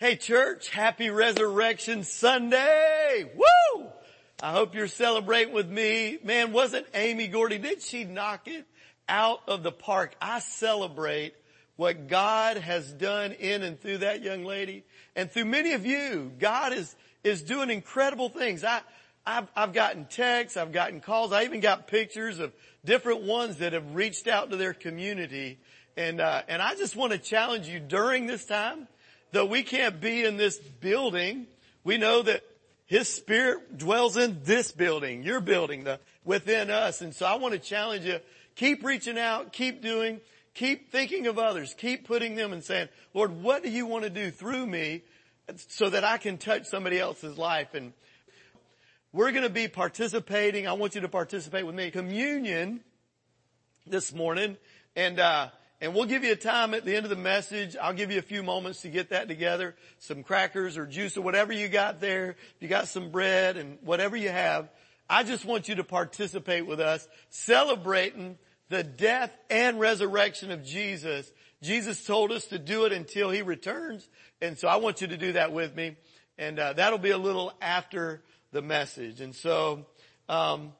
Hey 0.00 0.14
church, 0.14 0.68
happy 0.68 1.10
resurrection 1.10 2.04
Sunday. 2.04 3.28
Woo! 3.34 3.86
I 4.40 4.52
hope 4.52 4.76
you're 4.76 4.86
celebrating 4.86 5.52
with 5.52 5.68
me. 5.68 6.18
Man, 6.22 6.52
wasn't 6.52 6.86
Amy 6.94 7.26
Gordy, 7.26 7.58
did 7.58 7.82
she 7.82 8.04
knock 8.04 8.46
it 8.46 8.64
out 9.08 9.40
of 9.48 9.64
the 9.64 9.72
park? 9.72 10.14
I 10.22 10.38
celebrate 10.38 11.34
what 11.74 12.06
God 12.06 12.58
has 12.58 12.92
done 12.92 13.32
in 13.32 13.64
and 13.64 13.80
through 13.80 13.98
that 13.98 14.22
young 14.22 14.44
lady 14.44 14.84
and 15.16 15.28
through 15.28 15.46
many 15.46 15.72
of 15.72 15.84
you. 15.84 16.30
God 16.38 16.72
is, 16.74 16.94
is 17.24 17.42
doing 17.42 17.68
incredible 17.68 18.28
things. 18.28 18.62
I, 18.62 18.82
I've, 19.26 19.48
I've 19.56 19.72
gotten 19.72 20.04
texts, 20.04 20.56
I've 20.56 20.70
gotten 20.70 21.00
calls, 21.00 21.32
I 21.32 21.42
even 21.42 21.58
got 21.58 21.88
pictures 21.88 22.38
of 22.38 22.52
different 22.84 23.22
ones 23.22 23.56
that 23.56 23.72
have 23.72 23.96
reached 23.96 24.28
out 24.28 24.50
to 24.50 24.56
their 24.56 24.74
community. 24.74 25.58
And, 25.96 26.20
uh, 26.20 26.42
and 26.46 26.62
I 26.62 26.76
just 26.76 26.94
want 26.94 27.10
to 27.10 27.18
challenge 27.18 27.66
you 27.66 27.80
during 27.80 28.28
this 28.28 28.44
time 28.44 28.86
though 29.32 29.46
we 29.46 29.62
can't 29.62 30.00
be 30.00 30.24
in 30.24 30.36
this 30.36 30.58
building, 30.58 31.46
we 31.84 31.98
know 31.98 32.22
that 32.22 32.42
his 32.86 33.08
spirit 33.08 33.76
dwells 33.76 34.16
in 34.16 34.40
this 34.44 34.72
building, 34.72 35.22
your 35.22 35.40
building, 35.40 35.84
the, 35.84 36.00
within 36.24 36.70
us. 36.70 37.02
And 37.02 37.14
so 37.14 37.26
I 37.26 37.34
want 37.34 37.52
to 37.52 37.60
challenge 37.60 38.04
you, 38.04 38.18
keep 38.56 38.82
reaching 38.82 39.18
out, 39.18 39.52
keep 39.52 39.82
doing, 39.82 40.20
keep 40.54 40.90
thinking 40.90 41.26
of 41.26 41.38
others, 41.38 41.74
keep 41.76 42.06
putting 42.06 42.34
them 42.34 42.52
and 42.52 42.64
saying, 42.64 42.88
Lord, 43.12 43.42
what 43.42 43.62
do 43.62 43.70
you 43.70 43.86
want 43.86 44.04
to 44.04 44.10
do 44.10 44.30
through 44.30 44.66
me 44.66 45.02
so 45.68 45.90
that 45.90 46.02
I 46.02 46.16
can 46.16 46.38
touch 46.38 46.64
somebody 46.64 46.98
else's 46.98 47.36
life? 47.36 47.74
And 47.74 47.92
we're 49.12 49.32
going 49.32 49.44
to 49.44 49.50
be 49.50 49.68
participating. 49.68 50.66
I 50.66 50.72
want 50.72 50.94
you 50.94 51.02
to 51.02 51.08
participate 51.08 51.66
with 51.66 51.74
me. 51.74 51.90
Communion 51.90 52.80
this 53.86 54.14
morning. 54.14 54.56
And, 54.96 55.20
uh, 55.20 55.48
and 55.80 55.94
we'll 55.94 56.06
give 56.06 56.24
you 56.24 56.32
a 56.32 56.36
time 56.36 56.74
at 56.74 56.84
the 56.84 56.96
end 56.96 57.06
of 57.06 57.10
the 57.10 57.16
message. 57.16 57.76
I'll 57.80 57.92
give 57.92 58.10
you 58.10 58.18
a 58.18 58.22
few 58.22 58.42
moments 58.42 58.82
to 58.82 58.88
get 58.88 59.10
that 59.10 59.28
together. 59.28 59.76
Some 60.00 60.24
crackers 60.24 60.76
or 60.76 60.86
juice 60.86 61.16
or 61.16 61.22
whatever 61.22 61.52
you 61.52 61.68
got 61.68 62.00
there. 62.00 62.36
You 62.58 62.66
got 62.66 62.88
some 62.88 63.10
bread 63.10 63.56
and 63.56 63.78
whatever 63.82 64.16
you 64.16 64.30
have. 64.30 64.68
I 65.08 65.22
just 65.22 65.44
want 65.44 65.68
you 65.68 65.76
to 65.76 65.84
participate 65.84 66.66
with 66.66 66.80
us 66.80 67.06
celebrating 67.30 68.38
the 68.70 68.82
death 68.82 69.30
and 69.50 69.78
resurrection 69.78 70.50
of 70.50 70.64
Jesus. 70.64 71.30
Jesus 71.62 72.04
told 72.04 72.32
us 72.32 72.46
to 72.46 72.58
do 72.58 72.84
it 72.84 72.92
until 72.92 73.30
he 73.30 73.42
returns. 73.42 74.08
And 74.42 74.58
so 74.58 74.66
I 74.66 74.76
want 74.76 75.00
you 75.00 75.06
to 75.06 75.16
do 75.16 75.32
that 75.32 75.52
with 75.52 75.76
me. 75.76 75.96
And 76.38 76.58
uh, 76.58 76.72
that'll 76.72 76.98
be 76.98 77.10
a 77.10 77.18
little 77.18 77.52
after 77.62 78.22
the 78.50 78.62
message. 78.62 79.20
And 79.20 79.34
so, 79.34 79.86
um, 80.28 80.72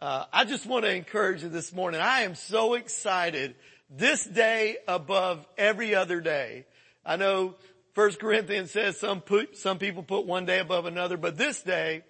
uh, 0.00 0.26
I 0.32 0.44
just 0.44 0.64
want 0.66 0.84
to 0.84 0.94
encourage 0.94 1.42
you 1.42 1.48
this 1.48 1.72
morning. 1.72 2.00
I 2.00 2.20
am 2.20 2.36
so 2.36 2.74
excited 2.74 3.56
this 3.90 4.24
day 4.24 4.76
above 4.86 5.44
every 5.56 5.94
other 5.94 6.20
day. 6.20 6.66
I 7.04 7.16
know 7.16 7.54
First 7.94 8.20
Corinthians 8.20 8.70
says 8.70 8.98
some 8.98 9.20
put, 9.20 9.56
some 9.56 9.78
people 9.78 10.02
put 10.02 10.26
one 10.26 10.46
day 10.46 10.58
above 10.58 10.86
another, 10.86 11.16
but 11.16 11.36
this 11.36 11.62
day 11.62 12.02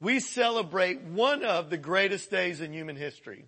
we 0.00 0.20
celebrate 0.20 1.02
one 1.02 1.44
of 1.44 1.70
the 1.70 1.76
greatest 1.76 2.30
days 2.30 2.60
in 2.60 2.72
human 2.72 2.96
history. 2.96 3.44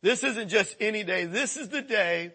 This 0.00 0.24
isn't 0.24 0.48
just 0.48 0.76
any 0.80 1.04
day. 1.04 1.26
This 1.26 1.56
is 1.56 1.68
the 1.68 1.82
day 1.82 2.32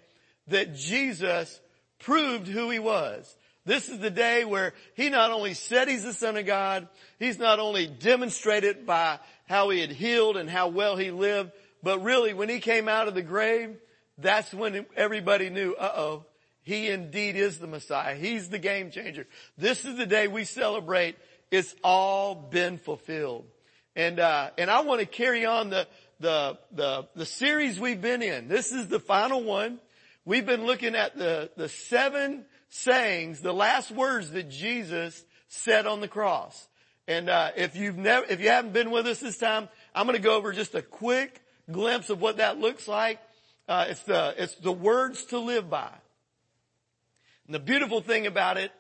that 0.48 0.76
Jesus 0.76 1.60
proved 2.00 2.48
who 2.48 2.70
he 2.70 2.80
was. 2.80 3.36
This 3.66 3.90
is 3.90 4.00
the 4.00 4.10
day 4.10 4.46
where 4.46 4.74
he 4.96 5.10
not 5.10 5.32
only 5.32 5.54
said 5.54 5.90
he's 5.90 6.04
the 6.04 6.14
son 6.14 6.38
of 6.38 6.46
God, 6.46 6.88
he's 7.20 7.38
not 7.38 7.60
only 7.60 7.86
demonstrated 7.86 8.86
by 8.86 9.20
how 9.48 9.70
he 9.70 9.82
had 9.82 9.92
healed 9.92 10.38
and 10.38 10.50
how 10.50 10.70
well 10.70 10.96
he 10.96 11.12
lived, 11.12 11.52
but 11.84 12.02
really 12.02 12.34
when 12.34 12.48
he 12.48 12.62
came 12.62 12.88
out 12.88 13.10
of 13.10 13.14
the 13.14 13.22
grave, 13.22 13.76
that's 14.18 14.54
when 14.54 14.86
everybody 14.96 15.50
knew, 15.50 15.74
uh-oh, 15.74 16.26
he 16.64 16.90
indeed 16.90 17.36
is 17.36 17.60
the 17.60 17.68
Messiah. 17.68 18.16
He's 18.16 18.50
the 18.50 18.60
game 18.60 18.92
changer. 18.92 19.26
This 19.58 19.86
is 19.86 19.98
the 19.98 20.06
day 20.06 20.28
we 20.28 20.44
celebrate. 20.44 21.16
It's 21.50 21.74
all 21.84 22.36
been 22.36 22.78
fulfilled. 22.78 23.46
And, 23.96 24.20
uh, 24.20 24.50
and 24.58 24.70
I 24.70 24.82
want 24.82 25.00
to 25.00 25.06
carry 25.06 25.46
on 25.46 25.70
the, 25.70 25.88
the, 26.20 26.58
the, 26.74 27.08
the 27.16 27.26
series 27.26 27.80
we've 27.80 28.02
been 28.02 28.22
in. 28.22 28.48
This 28.48 28.72
is 28.72 28.90
the 28.90 29.00
final 29.00 29.44
one. 29.44 29.80
We've 30.26 30.46
been 30.46 30.66
looking 30.66 30.94
at 30.96 31.18
the, 31.18 31.50
the 31.56 31.70
seven 31.70 32.46
sayings, 32.70 33.40
the 33.40 33.54
last 33.54 33.92
words 33.92 34.32
that 34.32 34.50
Jesus 34.50 35.24
said 35.48 35.88
on 35.88 36.02
the 36.02 36.08
cross. 36.10 36.68
And, 37.08 37.30
uh, 37.30 37.52
if 37.56 37.78
you've 37.78 37.98
never, 37.98 38.26
if 38.30 38.42
you 38.42 38.50
haven't 38.50 38.74
been 38.74 38.92
with 38.92 39.08
us 39.08 39.22
this 39.22 39.38
time, 39.38 39.70
I'm 39.96 40.06
going 40.06 40.18
to 40.18 40.22
go 40.22 40.36
over 40.36 40.52
just 40.52 40.76
a 40.76 40.82
quick 40.82 41.42
glimpse 41.72 42.10
of 42.10 42.20
what 42.20 42.38
that 42.38 42.60
looks 42.60 42.88
like. 42.88 43.20
Uh, 43.68 43.86
it's 43.90 44.04
the, 44.04 44.34
it's 44.38 44.56
the 44.56 44.72
words 44.72 45.26
to 45.26 45.40
live 45.40 45.70
by. 45.70 45.92
And 47.46 47.56
the 47.56 47.60
beautiful 47.60 48.02
thing 48.02 48.28
about 48.28 48.58
it, 48.58 48.72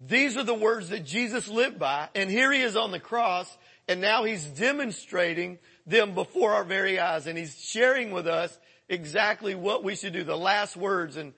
these 0.00 0.36
are 0.36 0.44
the 0.44 0.54
words 0.54 0.90
that 0.90 1.04
Jesus 1.04 1.48
lived 1.48 1.78
by, 1.78 2.08
and 2.14 2.30
here 2.30 2.52
he 2.52 2.60
is 2.60 2.76
on 2.76 2.90
the 2.90 3.00
cross, 3.00 3.54
and 3.88 4.00
now 4.00 4.24
he's 4.24 4.44
demonstrating 4.44 5.58
them 5.86 6.14
before 6.14 6.52
our 6.52 6.64
very 6.64 6.98
eyes, 6.98 7.26
and 7.26 7.38
he's 7.38 7.58
sharing 7.58 8.10
with 8.10 8.26
us 8.26 8.56
exactly 8.88 9.54
what 9.54 9.82
we 9.82 9.94
should 9.96 10.12
do, 10.12 10.24
the 10.24 10.36
last 10.36 10.76
words, 10.76 11.16
and, 11.16 11.32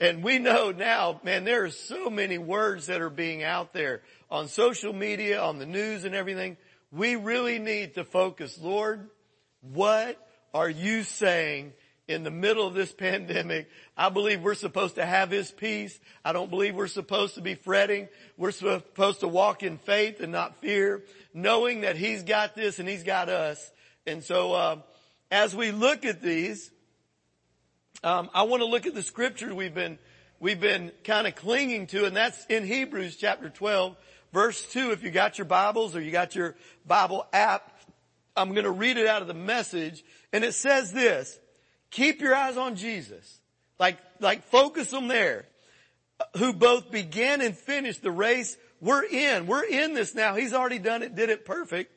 and 0.00 0.22
we 0.22 0.38
know 0.38 0.70
now, 0.70 1.20
man, 1.22 1.44
there 1.44 1.64
are 1.64 1.70
so 1.70 2.08
many 2.08 2.38
words 2.38 2.86
that 2.86 3.00
are 3.00 3.10
being 3.10 3.42
out 3.42 3.72
there 3.72 4.02
on 4.30 4.48
social 4.48 4.92
media, 4.92 5.42
on 5.42 5.58
the 5.58 5.66
news 5.66 6.04
and 6.04 6.14
everything. 6.14 6.56
We 6.90 7.16
really 7.16 7.58
need 7.58 7.94
to 7.94 8.04
focus, 8.04 8.58
Lord, 8.60 9.08
what 9.60 10.18
are 10.54 10.70
you 10.70 11.02
saying 11.02 11.72
in 12.08 12.22
the 12.22 12.30
middle 12.30 12.66
of 12.66 12.74
this 12.74 12.92
pandemic. 12.92 13.68
I 13.96 14.08
believe 14.10 14.42
we're 14.42 14.54
supposed 14.54 14.94
to 14.96 15.04
have 15.04 15.30
His 15.30 15.50
peace. 15.50 15.98
I 16.24 16.32
don't 16.32 16.50
believe 16.50 16.74
we're 16.74 16.86
supposed 16.86 17.34
to 17.34 17.40
be 17.40 17.54
fretting. 17.54 18.08
We're 18.36 18.52
supposed 18.52 19.20
to 19.20 19.28
walk 19.28 19.62
in 19.62 19.78
faith 19.78 20.20
and 20.20 20.32
not 20.32 20.60
fear, 20.60 21.04
knowing 21.34 21.80
that 21.80 21.96
He's 21.96 22.22
got 22.22 22.54
this 22.54 22.78
and 22.78 22.88
He's 22.88 23.02
got 23.02 23.28
us. 23.28 23.70
And 24.06 24.22
so, 24.22 24.52
uh, 24.52 24.76
as 25.30 25.54
we 25.56 25.72
look 25.72 26.04
at 26.04 26.22
these, 26.22 26.70
um, 28.04 28.30
I 28.32 28.44
want 28.44 28.62
to 28.62 28.66
look 28.66 28.86
at 28.86 28.94
the 28.94 29.02
scripture 29.02 29.52
we've 29.54 29.74
been 29.74 29.98
we've 30.38 30.60
been 30.60 30.92
kind 31.02 31.26
of 31.26 31.34
clinging 31.34 31.88
to, 31.88 32.04
and 32.04 32.16
that's 32.16 32.44
in 32.46 32.64
Hebrews 32.64 33.16
chapter 33.16 33.50
12, 33.50 33.96
verse 34.32 34.64
2. 34.72 34.92
If 34.92 35.02
you 35.02 35.10
got 35.10 35.38
your 35.38 35.46
Bibles 35.46 35.96
or 35.96 36.00
you 36.00 36.12
got 36.12 36.36
your 36.36 36.54
Bible 36.86 37.26
app, 37.32 37.72
I'm 38.36 38.50
going 38.50 38.64
to 38.64 38.70
read 38.70 38.96
it 38.98 39.06
out 39.06 39.22
of 39.22 39.28
the 39.28 39.34
message, 39.34 40.04
and 40.32 40.44
it 40.44 40.54
says 40.54 40.92
this. 40.92 41.38
Keep 41.96 42.20
your 42.20 42.34
eyes 42.34 42.58
on 42.58 42.76
Jesus. 42.76 43.40
Like, 43.80 43.96
like 44.20 44.44
focus 44.44 44.90
them 44.90 45.08
there. 45.08 45.46
Who 46.36 46.52
both 46.52 46.90
began 46.90 47.40
and 47.40 47.56
finished 47.56 48.02
the 48.02 48.10
race. 48.10 48.58
We're 48.82 49.04
in. 49.04 49.46
We're 49.46 49.64
in 49.64 49.94
this 49.94 50.14
now. 50.14 50.34
He's 50.34 50.52
already 50.52 50.78
done 50.78 51.02
it, 51.02 51.14
did 51.14 51.30
it 51.30 51.46
perfect. 51.46 51.90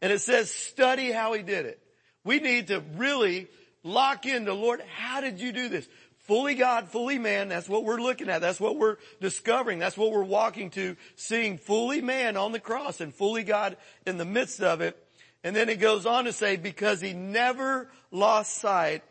And 0.00 0.10
it 0.10 0.20
says 0.20 0.50
study 0.50 1.12
how 1.12 1.34
he 1.34 1.42
did 1.42 1.66
it. 1.66 1.78
We 2.24 2.40
need 2.40 2.68
to 2.68 2.82
really 2.96 3.46
lock 3.84 4.24
into 4.24 4.54
Lord, 4.54 4.82
how 4.96 5.20
did 5.20 5.38
you 5.38 5.52
do 5.52 5.68
this? 5.68 5.86
Fully 6.20 6.54
God, 6.54 6.88
fully 6.88 7.18
man. 7.18 7.50
That's 7.50 7.68
what 7.68 7.84
we're 7.84 8.00
looking 8.00 8.30
at. 8.30 8.40
That's 8.40 8.60
what 8.60 8.78
we're 8.78 8.96
discovering. 9.20 9.78
That's 9.78 9.98
what 9.98 10.12
we're 10.12 10.24
walking 10.24 10.70
to, 10.70 10.96
seeing 11.16 11.58
fully 11.58 12.00
man 12.00 12.38
on 12.38 12.52
the 12.52 12.60
cross 12.60 13.02
and 13.02 13.14
fully 13.14 13.42
God 13.42 13.76
in 14.06 14.16
the 14.16 14.24
midst 14.24 14.62
of 14.62 14.80
it. 14.80 14.96
And 15.44 15.54
then 15.54 15.68
it 15.68 15.78
goes 15.78 16.06
on 16.06 16.24
to 16.24 16.32
say, 16.32 16.56
because 16.56 17.02
he 17.02 17.12
never 17.12 17.90
lost 18.10 18.54
sight 18.54 19.02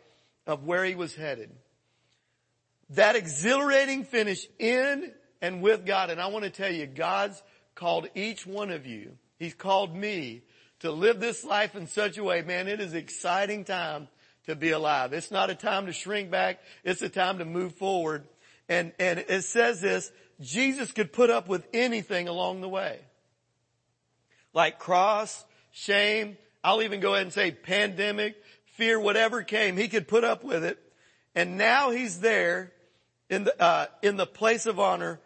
of 0.46 0.64
where 0.64 0.84
he 0.84 0.94
was 0.94 1.14
headed. 1.14 1.50
That 2.90 3.16
exhilarating 3.16 4.04
finish 4.04 4.46
in 4.58 5.12
and 5.40 5.62
with 5.62 5.86
God. 5.86 6.10
And 6.10 6.20
I 6.20 6.28
want 6.28 6.44
to 6.44 6.50
tell 6.50 6.72
you, 6.72 6.86
God's 6.86 7.42
called 7.74 8.08
each 8.14 8.46
one 8.46 8.70
of 8.70 8.86
you. 8.86 9.16
He's 9.38 9.54
called 9.54 9.94
me 9.94 10.42
to 10.80 10.90
live 10.90 11.20
this 11.20 11.44
life 11.44 11.76
in 11.76 11.86
such 11.86 12.18
a 12.18 12.24
way, 12.24 12.42
man, 12.42 12.66
it 12.66 12.80
is 12.80 12.92
exciting 12.92 13.64
time 13.64 14.08
to 14.46 14.56
be 14.56 14.70
alive. 14.70 15.12
It's 15.12 15.30
not 15.30 15.48
a 15.48 15.54
time 15.54 15.86
to 15.86 15.92
shrink 15.92 16.28
back. 16.28 16.58
It's 16.82 17.02
a 17.02 17.08
time 17.08 17.38
to 17.38 17.44
move 17.44 17.76
forward. 17.76 18.24
And, 18.68 18.92
and 18.98 19.20
it 19.20 19.44
says 19.44 19.80
this, 19.80 20.10
Jesus 20.40 20.90
could 20.90 21.12
put 21.12 21.30
up 21.30 21.48
with 21.48 21.64
anything 21.72 22.26
along 22.26 22.62
the 22.62 22.68
way. 22.68 22.98
Like 24.52 24.80
cross, 24.80 25.44
shame, 25.70 26.36
I'll 26.64 26.82
even 26.82 26.98
go 26.98 27.14
ahead 27.14 27.26
and 27.26 27.32
say 27.32 27.52
pandemic, 27.52 28.34
fear, 28.82 28.98
whatever 28.98 29.44
came, 29.44 29.76
he 29.76 29.86
could 29.86 30.08
put 30.08 30.24
up 30.24 30.42
with 30.42 30.64
it. 30.64 30.76
And 31.36 31.56
now 31.56 31.92
he's 31.92 32.18
there 32.18 32.72
in 33.30 33.44
the, 33.44 33.62
uh, 33.62 33.86
in 34.02 34.16
the 34.16 34.26
place 34.26 34.66
of 34.66 34.80
honor 34.80 35.20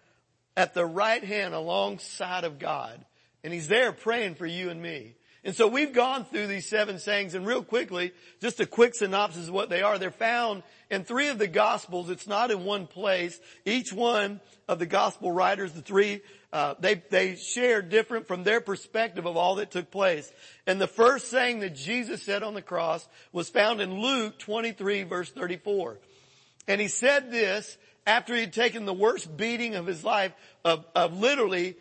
at 0.59 0.75
the 0.75 0.85
right 0.85 1.25
hand 1.25 1.55
alongside 1.55 2.45
of 2.45 2.59
God. 2.59 3.03
And 3.43 3.55
he's 3.55 3.67
there 3.67 3.93
praying 3.93 4.35
for 4.35 4.45
you 4.45 4.69
and 4.69 4.83
me. 4.83 5.15
And 5.43 5.57
so 5.57 5.69
we've 5.69 5.95
gone 5.95 6.27
through 6.27 6.49
these 6.49 6.69
seven 6.69 6.99
sayings 6.99 7.35
and 7.35 7.47
real 7.47 7.65
quickly, 7.65 8.13
just 8.43 8.61
a 8.61 8.67
quick 8.67 8.95
synopsis 8.95 9.49
of 9.49 9.55
what 9.55 9.71
they 9.71 9.81
are. 9.81 9.97
They're 9.97 10.11
found 10.11 10.63
in 10.91 11.05
three 11.05 11.29
of 11.29 11.39
the 11.39 11.47
gospels. 11.47 12.11
It's 12.11 12.27
not 12.27 12.51
in 12.51 12.63
one 12.63 12.87
place. 12.87 13.41
Each 13.65 13.91
one 13.91 14.43
of 14.69 14.79
the 14.79 14.87
gospel 14.87 15.33
writers, 15.33 15.73
the 15.73 15.81
three, 15.81 16.21
uh, 16.57 16.75
they, 16.81 16.95
they 17.11 17.37
share 17.37 17.83
different 17.83 18.27
from 18.27 18.43
their 18.43 18.63
perspective 18.63 19.27
of 19.27 19.37
all 19.37 19.57
that 19.57 19.71
took 19.71 19.91
place. 19.91 20.33
And 20.67 20.81
the 20.81 20.87
first 20.87 21.29
saying 21.29 21.61
that 21.61 21.75
Jesus 21.75 22.23
said 22.23 22.43
on 22.43 22.55
the 22.55 22.63
cross 22.63 23.07
was 23.31 23.51
found 23.51 23.83
in 23.83 24.01
Luke 24.01 24.39
23 24.39 25.03
verse 25.03 25.29
34. 25.29 25.99
And 26.67 26.81
he 26.81 26.89
said 26.89 27.31
this 27.31 27.77
after 28.07 28.35
he'd 28.35 28.55
taken 28.55 28.87
the 28.87 28.95
worst 28.95 29.37
beating 29.37 29.75
of 29.75 29.85
his 29.85 30.03
life 30.03 30.33
of, 30.65 30.87
of 30.95 31.21
literally, 31.21 31.77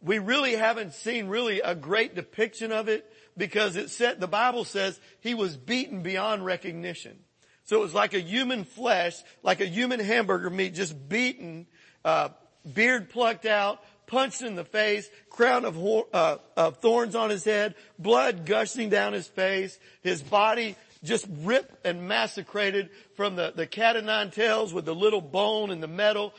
we 0.00 0.20
really 0.20 0.54
haven't 0.54 0.94
seen 0.94 1.26
really 1.26 1.60
a 1.60 1.74
great 1.74 2.14
depiction 2.14 2.70
of 2.70 2.88
it 2.88 3.12
because 3.36 3.74
it 3.74 3.90
said, 3.90 4.20
the 4.20 4.28
Bible 4.28 4.64
says 4.64 5.00
he 5.22 5.34
was 5.34 5.56
beaten 5.56 6.04
beyond 6.04 6.44
recognition. 6.44 7.18
So 7.64 7.78
it 7.78 7.80
was 7.80 7.94
like 7.94 8.14
a 8.14 8.20
human 8.20 8.62
flesh, 8.62 9.20
like 9.42 9.60
a 9.60 9.66
human 9.66 9.98
hamburger 9.98 10.50
meat, 10.50 10.74
just 10.74 11.08
beaten, 11.08 11.66
uh, 12.04 12.28
beard 12.72 13.10
plucked 13.10 13.44
out, 13.44 13.82
punched 14.06 14.42
in 14.42 14.54
the 14.54 14.64
face, 14.64 15.08
crown 15.30 15.64
of, 15.64 15.78
uh, 16.12 16.36
of 16.56 16.78
thorns 16.78 17.14
on 17.14 17.30
his 17.30 17.44
head, 17.44 17.74
blood 17.98 18.46
gushing 18.46 18.88
down 18.88 19.12
his 19.12 19.26
face, 19.26 19.78
his 20.02 20.22
body 20.22 20.76
just 21.02 21.26
ripped 21.42 21.86
and 21.86 22.08
massacrated 22.08 22.90
from 23.14 23.36
the, 23.36 23.52
the 23.54 23.66
cat 23.66 23.96
o' 23.96 24.00
nine 24.00 24.30
tails 24.30 24.72
with 24.72 24.84
the 24.84 24.94
little 24.94 25.20
bone 25.20 25.70
and 25.70 25.82
the 25.82 25.88
metal. 25.88 26.34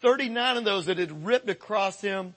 39 0.00 0.58
of 0.58 0.64
those 0.64 0.86
that 0.86 0.98
had 0.98 1.24
ripped 1.24 1.48
across 1.48 2.00
him. 2.00 2.34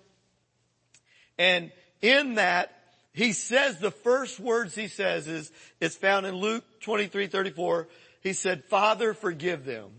And 1.38 1.72
in 2.01 2.36
that, 2.36 2.72
he 3.13 3.33
says 3.33 3.80
the 3.80 3.92
first 3.92 4.39
words 4.39 4.75
he 4.75 4.88
says 4.88 5.28
is, 5.28 5.51
it's 5.80 5.95
found 5.95 6.25
in 6.25 6.36
Luke 6.36 6.63
23, 6.81 7.28
34. 7.28 7.88
He 8.22 8.33
said, 8.33 8.63
Father, 8.66 9.13
forgive 9.13 9.66
them. 9.66 9.89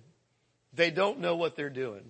They 0.73 0.91
don't 0.91 1.21
know 1.21 1.37
what 1.37 1.57
they're 1.57 1.69
doing. 1.69 2.05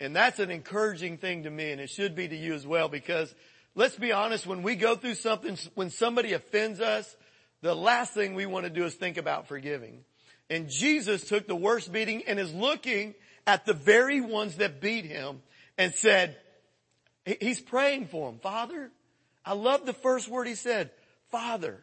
And 0.00 0.16
that's 0.16 0.38
an 0.38 0.50
encouraging 0.50 1.18
thing 1.18 1.44
to 1.44 1.50
me 1.50 1.70
and 1.70 1.80
it 1.80 1.90
should 1.90 2.14
be 2.14 2.26
to 2.26 2.36
you 2.36 2.54
as 2.54 2.66
well 2.66 2.88
because 2.88 3.32
let's 3.74 3.96
be 3.96 4.12
honest, 4.12 4.46
when 4.46 4.62
we 4.62 4.76
go 4.76 4.96
through 4.96 5.14
something, 5.14 5.56
when 5.74 5.90
somebody 5.90 6.32
offends 6.32 6.80
us, 6.80 7.16
the 7.60 7.74
last 7.74 8.12
thing 8.12 8.34
we 8.34 8.46
want 8.46 8.64
to 8.64 8.70
do 8.70 8.84
is 8.84 8.94
think 8.94 9.16
about 9.16 9.46
forgiving. 9.46 10.04
And 10.50 10.68
Jesus 10.68 11.24
took 11.24 11.46
the 11.46 11.56
worst 11.56 11.92
beating 11.92 12.24
and 12.26 12.38
is 12.38 12.52
looking 12.52 13.14
at 13.46 13.64
the 13.64 13.72
very 13.72 14.20
ones 14.20 14.56
that 14.56 14.80
beat 14.80 15.04
him 15.04 15.42
and 15.78 15.94
said, 15.94 16.36
he's 17.24 17.60
praying 17.60 18.06
for 18.06 18.30
them. 18.30 18.40
Father, 18.40 18.90
I 19.44 19.54
love 19.54 19.86
the 19.86 19.92
first 19.92 20.28
word 20.28 20.46
he 20.46 20.54
said, 20.54 20.90
Father. 21.30 21.80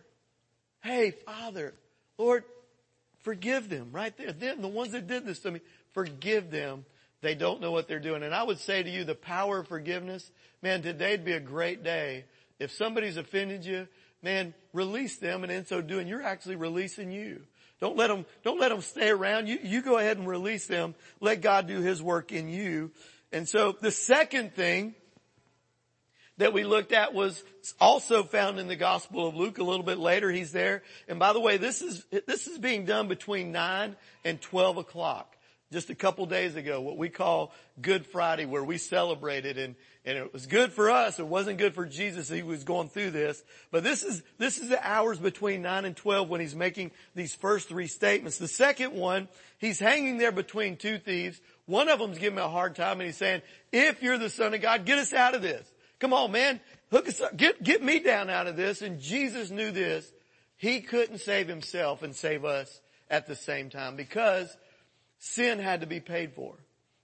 Hey, 0.81 1.11
Father, 1.11 1.73
Lord, 2.17 2.43
forgive 3.21 3.69
them 3.69 3.89
right 3.91 4.15
there. 4.17 4.31
Them, 4.31 4.61
the 4.61 4.67
ones 4.67 4.91
that 4.91 5.07
did 5.07 5.25
this 5.25 5.39
to 5.39 5.51
me, 5.51 5.61
forgive 5.93 6.51
them. 6.51 6.85
They 7.21 7.35
don't 7.35 7.61
know 7.61 7.71
what 7.71 7.87
they're 7.87 7.99
doing. 7.99 8.23
And 8.23 8.33
I 8.33 8.43
would 8.43 8.59
say 8.59 8.81
to 8.81 8.89
you, 8.89 9.03
the 9.03 9.15
power 9.15 9.59
of 9.59 9.67
forgiveness, 9.67 10.31
man, 10.61 10.81
today'd 10.81 11.25
be 11.25 11.33
a 11.33 11.39
great 11.39 11.83
day. 11.83 12.25
If 12.59 12.71
somebody's 12.71 13.17
offended 13.17 13.65
you, 13.65 13.87
man, 14.21 14.53
release 14.73 15.17
them 15.17 15.43
and 15.43 15.51
in 15.51 15.65
so 15.65 15.81
doing, 15.81 16.07
you're 16.07 16.23
actually 16.23 16.55
releasing 16.55 17.11
you. 17.11 17.41
Don't 17.79 17.95
let 17.95 18.07
them, 18.07 18.25
don't 18.43 18.59
let 18.59 18.69
them 18.69 18.81
stay 18.81 19.09
around. 19.09 19.47
You, 19.47 19.59
you 19.63 19.81
go 19.81 19.97
ahead 19.97 20.17
and 20.17 20.27
release 20.27 20.67
them. 20.67 20.95
Let 21.21 21.41
God 21.41 21.67
do 21.67 21.79
His 21.79 22.01
work 22.01 22.31
in 22.31 22.49
you. 22.49 22.91
And 23.31 23.47
so 23.47 23.75
the 23.79 23.91
second 23.91 24.53
thing 24.53 24.95
that 26.37 26.53
we 26.53 26.63
looked 26.63 26.93
at 26.93 27.13
was 27.13 27.43
also 27.79 28.23
found 28.23 28.59
in 28.59 28.67
the 28.67 28.75
Gospel 28.75 29.27
of 29.27 29.35
Luke 29.35 29.59
a 29.59 29.63
little 29.63 29.83
bit 29.83 29.97
later. 29.97 30.31
He's 30.31 30.51
there. 30.51 30.83
And 31.07 31.19
by 31.19 31.33
the 31.33 31.39
way, 31.39 31.57
this 31.57 31.81
is, 31.81 32.05
this 32.27 32.47
is 32.47 32.57
being 32.57 32.85
done 32.85 33.07
between 33.07 33.51
9 33.51 33.95
and 34.25 34.41
12 34.41 34.77
o'clock. 34.77 35.35
Just 35.71 35.91
a 35.91 35.95
couple 35.95 36.25
days 36.25 36.55
ago, 36.55 36.81
what 36.81 36.97
we 36.97 37.09
call 37.09 37.53
Good 37.79 38.07
Friday, 38.07 38.45
where 38.45 38.63
we 38.63 38.79
celebrated 38.79 39.59
and, 39.59 39.75
and 40.03 40.17
it 40.17 40.33
was 40.33 40.47
good 40.47 40.73
for 40.73 40.89
us. 40.89 41.19
It 41.19 41.27
wasn't 41.27 41.59
good 41.59 41.75
for 41.75 41.85
Jesus. 41.85 42.27
He 42.27 42.41
was 42.41 42.63
going 42.63 42.89
through 42.89 43.11
this. 43.11 43.43
But 43.69 43.83
this 43.83 44.01
is, 44.01 44.23
this 44.39 44.57
is 44.57 44.69
the 44.69 44.83
hours 44.83 45.19
between 45.19 45.61
9 45.61 45.85
and 45.85 45.95
12 45.95 46.27
when 46.27 46.41
he's 46.41 46.55
making 46.55 46.89
these 47.13 47.35
first 47.35 47.69
three 47.69 47.85
statements. 47.85 48.39
The 48.39 48.47
second 48.47 48.93
one, 48.93 49.27
he's 49.59 49.77
hanging 49.77 50.17
there 50.17 50.31
between 50.31 50.75
two 50.75 50.97
thieves. 50.97 51.39
One 51.67 51.87
of 51.87 51.99
them's 51.99 52.17
giving 52.17 52.39
him 52.39 52.45
a 52.45 52.49
hard 52.49 52.75
time 52.75 52.99
and 52.99 53.03
he's 53.03 53.17
saying, 53.17 53.43
if 53.71 54.01
you're 54.01 54.17
the 54.17 54.31
son 54.31 54.55
of 54.55 54.61
God, 54.61 54.85
get 54.85 54.97
us 54.97 55.13
out 55.13 55.35
of 55.35 55.43
this. 55.43 55.71
Come 55.99 56.13
on, 56.13 56.31
man. 56.31 56.59
Hook 56.89 57.07
us 57.07 57.21
up. 57.21 57.37
Get, 57.37 57.61
get 57.61 57.83
me 57.83 57.99
down 57.99 58.31
out 58.31 58.47
of 58.47 58.57
this. 58.57 58.81
And 58.81 58.99
Jesus 58.99 59.51
knew 59.51 59.69
this. 59.69 60.11
He 60.57 60.81
couldn't 60.81 61.19
save 61.19 61.47
himself 61.47 62.01
and 62.01 62.15
save 62.15 62.43
us 62.43 62.81
at 63.07 63.27
the 63.27 63.35
same 63.35 63.69
time 63.69 63.95
because 63.95 64.55
sin 65.19 65.59
had 65.59 65.81
to 65.81 65.87
be 65.87 65.99
paid 65.99 66.33
for. 66.33 66.55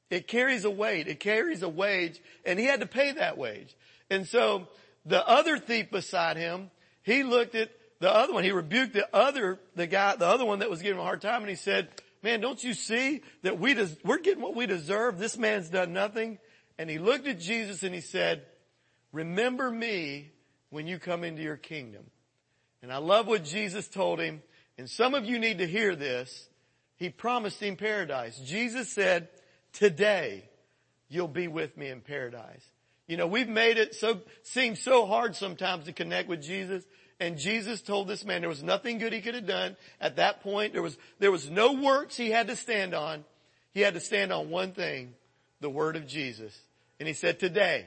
It 0.09 0.27
carries 0.27 0.65
a 0.65 0.69
weight. 0.69 1.07
It 1.07 1.19
carries 1.19 1.61
a 1.61 1.69
wage 1.69 2.19
and 2.45 2.59
he 2.59 2.65
had 2.65 2.79
to 2.79 2.85
pay 2.85 3.11
that 3.13 3.37
wage. 3.37 3.75
And 4.09 4.27
so 4.27 4.67
the 5.05 5.27
other 5.27 5.57
thief 5.57 5.91
beside 5.91 6.37
him, 6.37 6.71
he 7.03 7.23
looked 7.23 7.55
at 7.55 7.69
the 7.99 8.13
other 8.13 8.33
one. 8.33 8.43
He 8.43 8.51
rebuked 8.51 8.93
the 8.93 9.07
other, 9.15 9.59
the 9.75 9.87
guy, 9.87 10.15
the 10.15 10.27
other 10.27 10.45
one 10.45 10.59
that 10.59 10.69
was 10.69 10.81
giving 10.81 10.97
him 10.97 11.01
a 11.01 11.05
hard 11.05 11.21
time 11.21 11.41
and 11.41 11.49
he 11.49 11.55
said, 11.55 11.89
man, 12.23 12.41
don't 12.41 12.63
you 12.63 12.73
see 12.73 13.21
that 13.43 13.59
we 13.59 13.73
des- 13.73 13.97
we're 14.03 14.19
getting 14.19 14.41
what 14.41 14.55
we 14.55 14.65
deserve? 14.65 15.19
This 15.19 15.37
man's 15.37 15.69
done 15.69 15.93
nothing. 15.93 16.39
And 16.77 16.89
he 16.89 16.97
looked 16.97 17.27
at 17.27 17.39
Jesus 17.39 17.83
and 17.83 17.93
he 17.93 18.01
said, 18.01 18.43
remember 19.11 19.69
me 19.69 20.31
when 20.69 20.87
you 20.87 20.99
come 20.99 21.23
into 21.23 21.41
your 21.41 21.57
kingdom. 21.57 22.03
And 22.81 22.91
I 22.91 22.97
love 22.97 23.27
what 23.27 23.43
Jesus 23.43 23.87
told 23.87 24.19
him. 24.19 24.41
And 24.77 24.89
some 24.89 25.15
of 25.15 25.25
you 25.25 25.39
need 25.39 25.59
to 25.59 25.67
hear 25.67 25.95
this. 25.95 26.49
He 26.97 27.09
promised 27.09 27.61
him 27.61 27.75
paradise. 27.75 28.37
Jesus 28.39 28.89
said, 28.89 29.27
today 29.73 30.49
you'll 31.09 31.27
be 31.27 31.47
with 31.47 31.77
me 31.77 31.89
in 31.89 32.01
paradise. 32.01 32.65
You 33.07 33.17
know, 33.17 33.27
we've 33.27 33.49
made 33.49 33.77
it 33.77 33.93
so, 33.95 34.21
seem 34.43 34.75
so 34.75 35.05
hard 35.05 35.35
sometimes 35.35 35.85
to 35.85 35.93
connect 35.93 36.27
with 36.27 36.41
Jesus. 36.41 36.83
And 37.19 37.37
Jesus 37.37 37.81
told 37.81 38.07
this 38.07 38.25
man 38.25 38.41
there 38.41 38.49
was 38.49 38.63
nothing 38.63 38.97
good 38.97 39.13
he 39.13 39.21
could 39.21 39.35
have 39.35 39.45
done 39.45 39.77
at 40.01 40.15
that 40.15 40.41
point. 40.41 40.73
There 40.73 40.81
was, 40.81 40.97
there 41.19 41.31
was 41.31 41.49
no 41.49 41.73
works 41.73 42.17
he 42.17 42.31
had 42.31 42.47
to 42.47 42.55
stand 42.55 42.93
on. 42.93 43.23
He 43.73 43.81
had 43.81 43.93
to 43.93 43.99
stand 43.99 44.31
on 44.31 44.49
one 44.49 44.71
thing, 44.71 45.13
the 45.59 45.69
word 45.69 45.95
of 45.97 46.07
Jesus. 46.07 46.57
And 46.99 47.07
he 47.07 47.13
said, 47.13 47.39
today 47.39 47.85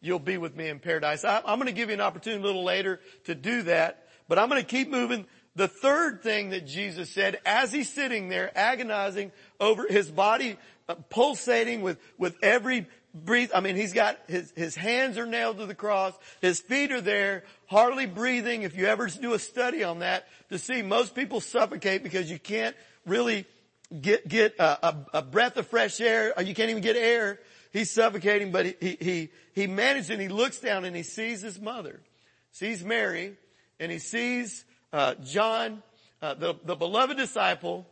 you'll 0.00 0.18
be 0.18 0.38
with 0.38 0.56
me 0.56 0.68
in 0.68 0.78
paradise. 0.78 1.24
I, 1.24 1.42
I'm 1.44 1.58
going 1.58 1.66
to 1.66 1.72
give 1.72 1.90
you 1.90 1.94
an 1.94 2.00
opportunity 2.00 2.42
a 2.42 2.46
little 2.46 2.64
later 2.64 3.00
to 3.24 3.34
do 3.34 3.62
that, 3.62 4.06
but 4.28 4.38
I'm 4.38 4.48
going 4.48 4.62
to 4.62 4.66
keep 4.66 4.90
moving. 4.90 5.26
The 5.60 5.68
third 5.68 6.22
thing 6.22 6.50
that 6.50 6.66
Jesus 6.66 7.10
said 7.10 7.38
as 7.44 7.70
he's 7.70 7.92
sitting 7.92 8.30
there 8.30 8.50
agonizing 8.56 9.30
over 9.60 9.86
his 9.86 10.10
body 10.10 10.56
uh, 10.88 10.94
pulsating 11.10 11.82
with, 11.82 11.98
with 12.16 12.34
every 12.42 12.86
breathe. 13.12 13.50
I 13.54 13.60
mean, 13.60 13.76
he's 13.76 13.92
got 13.92 14.18
his, 14.26 14.50
his 14.56 14.74
hands 14.74 15.18
are 15.18 15.26
nailed 15.26 15.58
to 15.58 15.66
the 15.66 15.74
cross. 15.74 16.14
His 16.40 16.60
feet 16.60 16.92
are 16.92 17.02
there, 17.02 17.44
hardly 17.66 18.06
breathing. 18.06 18.62
If 18.62 18.74
you 18.74 18.86
ever 18.86 19.08
do 19.08 19.34
a 19.34 19.38
study 19.38 19.84
on 19.84 19.98
that 19.98 20.28
to 20.48 20.58
see 20.58 20.80
most 20.80 21.14
people 21.14 21.42
suffocate 21.42 22.02
because 22.02 22.30
you 22.30 22.38
can't 22.38 22.74
really 23.04 23.44
get, 24.00 24.26
get 24.26 24.54
a, 24.58 24.88
a, 24.88 24.96
a 25.12 25.22
breath 25.22 25.58
of 25.58 25.66
fresh 25.66 26.00
air 26.00 26.32
or 26.34 26.42
you 26.42 26.54
can't 26.54 26.70
even 26.70 26.82
get 26.82 26.96
air 26.96 27.38
he's 27.70 27.90
suffocating, 27.90 28.50
but 28.50 28.64
he, 28.80 28.96
he, 28.98 29.28
he 29.54 29.66
manages 29.66 30.08
and 30.08 30.22
he 30.22 30.28
looks 30.28 30.58
down 30.58 30.86
and 30.86 30.96
he 30.96 31.02
sees 31.02 31.42
his 31.42 31.60
mother, 31.60 32.00
sees 32.50 32.82
Mary, 32.82 33.36
and 33.78 33.92
he 33.92 33.98
sees, 33.98 34.64
uh, 34.92 35.14
John, 35.22 35.82
uh, 36.22 36.34
the, 36.34 36.54
the 36.64 36.76
beloved 36.76 37.16
disciple, 37.16 37.86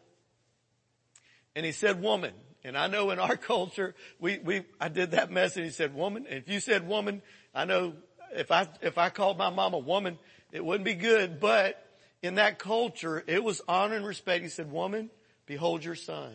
and 1.54 1.64
he 1.64 1.72
said, 1.72 2.00
woman. 2.02 2.32
And 2.64 2.76
I 2.76 2.86
know 2.86 3.10
in 3.10 3.18
our 3.18 3.36
culture, 3.36 3.94
we, 4.20 4.38
we, 4.38 4.62
I 4.80 4.88
did 4.88 5.12
that 5.12 5.30
message. 5.30 5.64
He 5.64 5.70
said, 5.70 5.94
woman. 5.94 6.26
And 6.28 6.38
if 6.38 6.48
you 6.48 6.60
said 6.60 6.86
woman, 6.86 7.22
I 7.54 7.64
know 7.64 7.94
if 8.34 8.50
I, 8.50 8.68
if 8.82 8.98
I 8.98 9.10
called 9.10 9.38
my 9.38 9.50
mom 9.50 9.74
a 9.74 9.78
woman, 9.78 10.18
it 10.52 10.64
wouldn't 10.64 10.84
be 10.84 10.94
good. 10.94 11.40
But 11.40 11.84
in 12.22 12.36
that 12.36 12.58
culture, 12.58 13.24
it 13.26 13.42
was 13.42 13.60
honor 13.68 13.96
and 13.96 14.06
respect. 14.06 14.42
He 14.42 14.50
said, 14.50 14.70
woman, 14.70 15.10
behold 15.46 15.84
your 15.84 15.94
son. 15.94 16.34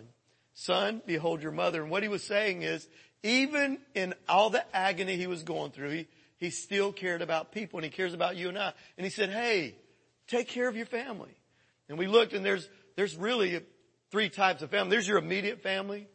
Son, 0.53 1.01
behold 1.05 1.41
your 1.41 1.51
mother. 1.51 1.81
And 1.81 1.91
what 1.91 2.03
he 2.03 2.09
was 2.09 2.23
saying 2.23 2.61
is, 2.61 2.87
even 3.23 3.79
in 3.95 4.13
all 4.27 4.49
the 4.49 4.63
agony 4.75 5.15
he 5.15 5.27
was 5.27 5.43
going 5.43 5.71
through, 5.71 5.91
he, 5.91 6.07
he 6.37 6.49
still 6.49 6.91
cared 6.91 7.21
about 7.21 7.51
people 7.51 7.79
and 7.79 7.85
he 7.85 7.89
cares 7.89 8.13
about 8.13 8.35
you 8.35 8.49
and 8.49 8.57
I. 8.57 8.73
And 8.97 9.05
he 9.05 9.09
said, 9.09 9.29
hey, 9.29 9.75
take 10.27 10.47
care 10.47 10.67
of 10.67 10.75
your 10.75 10.85
family. 10.85 11.35
And 11.89 11.97
we 11.97 12.07
looked 12.07 12.33
and 12.33 12.45
there's, 12.45 12.67
there's 12.95 13.15
really 13.15 13.61
three 14.11 14.29
types 14.29 14.61
of 14.61 14.69
family. 14.69 14.91
There's 14.91 15.07
your 15.07 15.17
immediate 15.17 15.61
family. 15.61 16.07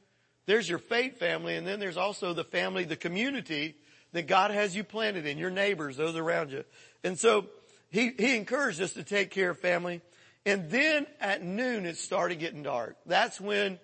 There's 0.47 0.69
your 0.69 0.79
faith 0.79 1.19
family. 1.19 1.57
And 1.57 1.67
then 1.67 1.81
there's 1.81 1.97
also 1.97 2.33
the 2.33 2.45
family, 2.45 2.85
the 2.85 2.97
community 2.97 3.75
that 4.13 4.27
God 4.27 4.51
has 4.51 4.75
you 4.75 4.85
planted 4.85 5.27
in, 5.27 5.37
your 5.37 5.51
neighbors, 5.51 5.97
those 5.97 6.17
around 6.17 6.51
you. 6.51 6.65
And 7.05 7.19
so 7.19 7.47
he, 7.91 8.13
he 8.19 8.37
encouraged 8.37 8.81
us 8.81 8.95
to 8.95 9.03
take 9.03 9.31
care 9.31 9.51
of 9.51 9.59
family. 9.59 10.01
And 10.47 10.71
then 10.71 11.07
at 11.21 11.43
noon 11.43 11.85
it 11.85 11.99
started 11.99 12.39
getting 12.39 12.63
dark. 12.63 12.97
That's 13.05 13.41
when 13.41 13.79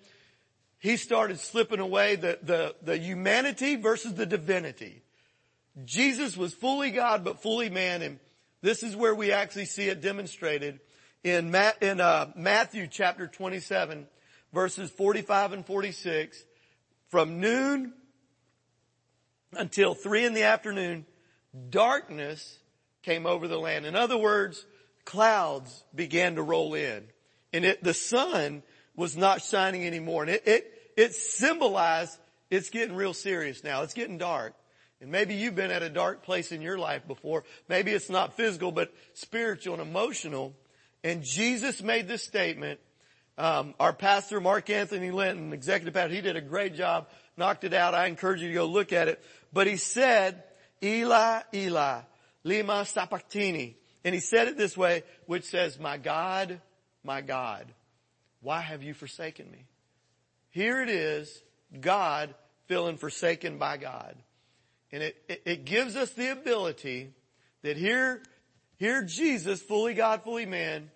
he 0.78 0.96
started 0.96 1.40
slipping 1.40 1.80
away 1.80 2.16
the, 2.16 2.38
the, 2.42 2.74
the 2.82 2.96
humanity 2.96 3.76
versus 3.76 4.14
the 4.14 4.26
divinity. 4.26 5.02
Jesus 5.84 6.36
was 6.36 6.54
fully 6.54 6.90
God 6.90 7.24
but 7.24 7.42
fully 7.42 7.68
man 7.68 8.02
and 8.02 8.18
this 8.64 8.82
is 8.82 8.96
where 8.96 9.14
we 9.14 9.30
actually 9.30 9.66
see 9.66 9.88
it 9.88 10.00
demonstrated 10.00 10.80
in, 11.22 11.54
in 11.82 12.00
uh, 12.00 12.32
Matthew 12.34 12.86
chapter 12.86 13.26
27 13.26 14.06
verses 14.54 14.90
45 14.90 15.52
and 15.52 15.66
46 15.66 16.42
from 17.08 17.40
noon 17.40 17.92
until 19.52 19.92
three 19.92 20.24
in 20.24 20.32
the 20.32 20.44
afternoon 20.44 21.04
darkness 21.68 22.58
came 23.02 23.26
over 23.26 23.48
the 23.48 23.58
land. 23.58 23.84
In 23.84 23.96
other 23.96 24.16
words, 24.16 24.64
clouds 25.04 25.84
began 25.94 26.36
to 26.36 26.42
roll 26.42 26.72
in 26.72 27.04
and 27.52 27.66
it, 27.66 27.84
the 27.84 27.92
sun 27.92 28.62
was 28.96 29.14
not 29.14 29.42
shining 29.42 29.86
anymore 29.86 30.22
and 30.22 30.30
it, 30.30 30.42
it 30.48 30.70
it 30.96 31.12
symbolized 31.12 32.18
it's 32.50 32.70
getting 32.70 32.96
real 32.96 33.12
serious 33.12 33.62
now. 33.62 33.82
It's 33.82 33.92
getting 33.92 34.16
dark. 34.16 34.54
And 35.04 35.12
maybe 35.12 35.34
you've 35.34 35.54
been 35.54 35.70
at 35.70 35.82
a 35.82 35.90
dark 35.90 36.22
place 36.22 36.50
in 36.50 36.62
your 36.62 36.78
life 36.78 37.06
before. 37.06 37.44
Maybe 37.68 37.92
it's 37.92 38.10
not 38.10 38.36
physical, 38.36 38.72
but 38.72 38.92
spiritual 39.12 39.74
and 39.74 39.82
emotional. 39.82 40.54
And 41.02 41.22
Jesus 41.22 41.82
made 41.82 42.08
this 42.08 42.22
statement. 42.22 42.80
Um, 43.36 43.74
our 43.78 43.92
pastor, 43.92 44.40
Mark 44.40 44.70
Anthony 44.70 45.10
Linton, 45.10 45.52
executive 45.52 45.94
pastor, 45.94 46.14
he 46.14 46.20
did 46.20 46.36
a 46.36 46.40
great 46.40 46.74
job, 46.74 47.08
knocked 47.36 47.64
it 47.64 47.74
out. 47.74 47.94
I 47.94 48.06
encourage 48.06 48.40
you 48.40 48.48
to 48.48 48.54
go 48.54 48.64
look 48.64 48.92
at 48.92 49.08
it. 49.08 49.22
But 49.52 49.66
he 49.66 49.76
said, 49.76 50.42
Eli, 50.82 51.42
Eli, 51.52 52.00
lima 52.42 52.84
sabachthani. 52.84 53.76
And 54.04 54.14
he 54.14 54.20
said 54.20 54.48
it 54.48 54.56
this 54.56 54.76
way, 54.76 55.02
which 55.26 55.44
says, 55.44 55.78
my 55.78 55.98
God, 55.98 56.60
my 57.02 57.20
God, 57.20 57.66
why 58.40 58.60
have 58.60 58.82
you 58.82 58.94
forsaken 58.94 59.50
me? 59.50 59.66
Here 60.50 60.80
it 60.82 60.88
is, 60.88 61.42
God 61.80 62.34
feeling 62.66 62.96
forsaken 62.96 63.58
by 63.58 63.76
God. 63.76 64.16
And 64.94 65.02
it, 65.02 65.16
it, 65.28 65.42
it 65.44 65.64
gives 65.64 65.96
us 65.96 66.12
the 66.12 66.30
ability 66.30 67.10
that 67.62 67.76
here, 67.76 68.22
here 68.76 69.02
Jesus, 69.02 69.60
fully 69.60 69.92
God, 69.92 70.22
fully 70.22 70.46
man, 70.46 70.88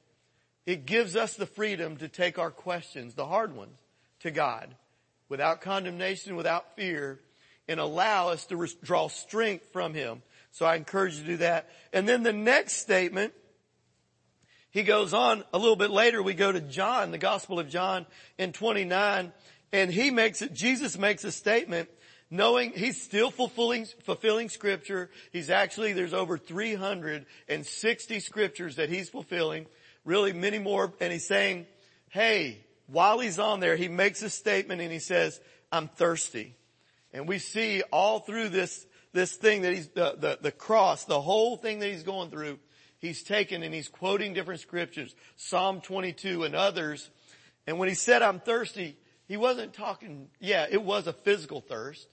it 0.67 0.87
gives 0.87 1.17
us 1.17 1.35
the 1.35 1.47
freedom 1.47 1.97
to 1.97 2.07
take 2.07 2.38
our 2.38 2.52
questions, 2.52 3.14
the 3.14 3.26
hard 3.26 3.57
ones, 3.57 3.76
to 4.21 4.31
God 4.31 4.73
without 5.28 5.62
condemnation, 5.62 6.37
without 6.37 6.76
fear, 6.76 7.19
and 7.67 7.81
allow 7.81 8.28
us 8.28 8.47
to 8.47 8.69
draw 8.85 9.09
strength 9.09 9.67
from 9.73 9.95
Him. 9.95 10.23
So 10.52 10.64
I 10.64 10.76
encourage 10.76 11.17
you 11.17 11.23
to 11.23 11.26
do 11.31 11.37
that. 11.38 11.69
And 11.93 12.09
then 12.09 12.23
the 12.23 12.33
next 12.33 12.75
statement, 12.75 13.33
he 14.71 14.85
goes 14.85 15.12
on 15.12 15.43
a 15.52 15.59
little 15.59 15.75
bit 15.75 15.90
later, 15.90 16.23
we 16.23 16.35
go 16.35 16.52
to 16.52 16.61
John, 16.61 17.11
the 17.11 17.19
Gospel 17.19 17.59
of 17.59 17.69
John 17.69 18.07
in 18.38 18.52
29, 18.52 19.33
and 19.73 19.90
he 19.90 20.12
makes 20.12 20.40
it, 20.40 20.55
Jesus 20.55 20.97
makes 20.97 21.25
a 21.25 21.33
statement 21.33 21.88
knowing 22.30 22.73
he's 22.73 23.00
still 23.00 23.30
fulfilling, 23.30 23.87
fulfilling 24.04 24.49
scripture. 24.49 25.11
He's 25.32 25.50
actually, 25.50 25.92
there's 25.92 26.14
over 26.14 26.37
360 26.38 28.20
scriptures 28.20 28.76
that 28.76 28.88
he's 28.88 29.08
fulfilling, 29.08 29.66
really 30.04 30.32
many 30.32 30.58
more, 30.58 30.92
and 31.00 31.12
he's 31.12 31.26
saying, 31.26 31.66
hey, 32.11 32.64
while 32.87 33.18
he's 33.18 33.38
on 33.38 33.61
there, 33.61 33.76
he 33.76 33.88
makes 33.88 34.23
a 34.23 34.30
statement 34.30 34.80
and 34.80 34.92
he 34.92 34.99
says, 34.99 35.40
I'm 35.70 35.88
thirsty. 35.88 36.54
And 37.12 37.26
we 37.28 37.38
see 37.38 37.82
all 37.92 38.20
through 38.20 38.50
this, 38.50 38.87
this 39.12 39.32
thing 39.32 39.62
that 39.62 39.73
he's, 39.73 39.88
the, 39.88 40.16
the, 40.18 40.38
the 40.40 40.52
cross, 40.52 41.04
the 41.04 41.20
whole 41.20 41.56
thing 41.56 41.78
that 41.80 41.88
he's 41.88 42.02
going 42.02 42.30
through, 42.30 42.58
he's 42.99 43.23
taken 43.23 43.62
and 43.62 43.75
he's 43.75 43.88
quoting 43.88 44.35
different 44.35 44.61
scriptures, 44.61 45.14
Psalm 45.37 45.80
22 45.80 46.44
and 46.44 46.54
others. 46.54 47.11
And 47.66 47.78
when 47.78 47.88
he 47.88 47.94
said, 47.94 48.23
I'm 48.23 48.40
thirsty, 48.40 48.97
he 49.26 49.37
wasn't 49.37 49.75
talking, 49.75 50.28
yeah, 50.40 50.66
it 50.70 50.82
was 50.82 51.06
a 51.06 51.12
physical 51.12 51.61
thirst. 51.61 52.08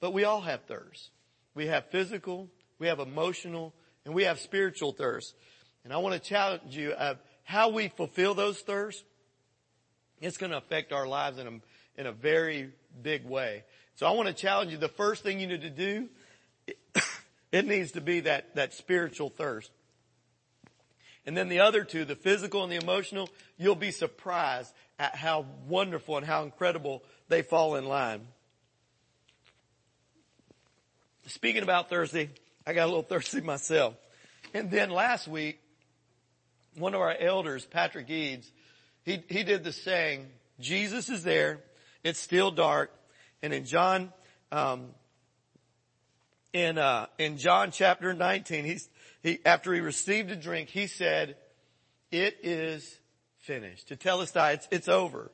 But 0.00 0.12
we 0.12 0.24
all 0.24 0.40
have 0.40 0.62
thirst. 0.64 1.10
We 1.54 1.66
have 1.66 1.86
physical, 1.86 2.48
we 2.78 2.88
have 2.88 3.00
emotional, 3.00 3.74
and 4.04 4.14
we 4.14 4.24
have 4.24 4.38
spiritual 4.38 4.92
thirst. 4.92 5.34
And 5.84 5.92
I 5.92 5.98
want 5.98 6.14
to 6.14 6.20
challenge 6.20 6.76
you 6.76 6.92
of 6.92 7.18
how 7.44 7.70
we 7.70 7.88
fulfill 7.88 8.34
those 8.34 8.58
thirsts. 8.60 9.02
It's 10.20 10.36
going 10.36 10.52
to 10.52 10.58
affect 10.58 10.92
our 10.92 11.06
lives 11.06 11.38
in 11.38 11.46
a, 11.46 12.00
in 12.00 12.06
a 12.06 12.12
very 12.12 12.72
big 13.02 13.24
way. 13.24 13.64
So 13.94 14.06
I 14.06 14.10
want 14.10 14.28
to 14.28 14.34
challenge 14.34 14.72
you. 14.72 14.78
The 14.78 14.88
first 14.88 15.22
thing 15.22 15.40
you 15.40 15.46
need 15.46 15.62
to 15.62 15.70
do, 15.70 16.08
it 17.52 17.66
needs 17.66 17.92
to 17.92 18.00
be 18.00 18.20
that, 18.20 18.54
that 18.56 18.74
spiritual 18.74 19.30
thirst. 19.30 19.70
And 21.24 21.36
then 21.36 21.48
the 21.48 21.60
other 21.60 21.84
two, 21.84 22.04
the 22.04 22.14
physical 22.14 22.62
and 22.62 22.70
the 22.70 22.76
emotional, 22.76 23.28
you'll 23.56 23.74
be 23.74 23.90
surprised 23.90 24.72
at 24.98 25.16
how 25.16 25.46
wonderful 25.66 26.16
and 26.16 26.26
how 26.26 26.42
incredible 26.42 27.02
they 27.28 27.42
fall 27.42 27.76
in 27.76 27.86
line 27.86 28.28
speaking 31.26 31.62
about 31.62 31.88
Thursday, 31.88 32.30
I 32.66 32.72
got 32.72 32.84
a 32.84 32.86
little 32.86 33.02
thirsty 33.02 33.40
myself. 33.40 33.94
And 34.54 34.70
then 34.70 34.90
last 34.90 35.28
week, 35.28 35.60
one 36.76 36.94
of 36.94 37.00
our 37.00 37.14
elders, 37.18 37.64
Patrick 37.64 38.08
Eads, 38.10 38.50
he, 39.04 39.22
he 39.28 39.42
did 39.42 39.64
the 39.64 39.72
saying, 39.72 40.26
Jesus 40.60 41.08
is 41.08 41.22
there, 41.22 41.60
it's 42.02 42.18
still 42.18 42.50
dark, 42.50 42.92
and 43.42 43.52
in 43.52 43.64
John, 43.64 44.12
um, 44.50 44.88
in, 46.52 46.78
uh, 46.78 47.06
in 47.18 47.38
John 47.38 47.70
chapter 47.70 48.12
19, 48.14 48.64
he's, 48.64 48.88
he, 49.22 49.38
after 49.44 49.74
he 49.74 49.80
received 49.80 50.30
a 50.30 50.36
drink, 50.36 50.68
he 50.68 50.86
said, 50.86 51.36
it 52.10 52.38
is 52.42 52.98
finished. 53.40 53.88
To 53.88 53.96
tell 53.96 54.20
us 54.20 54.30
that 54.32 54.54
it's, 54.54 54.68
it's 54.70 54.88
over. 54.88 55.30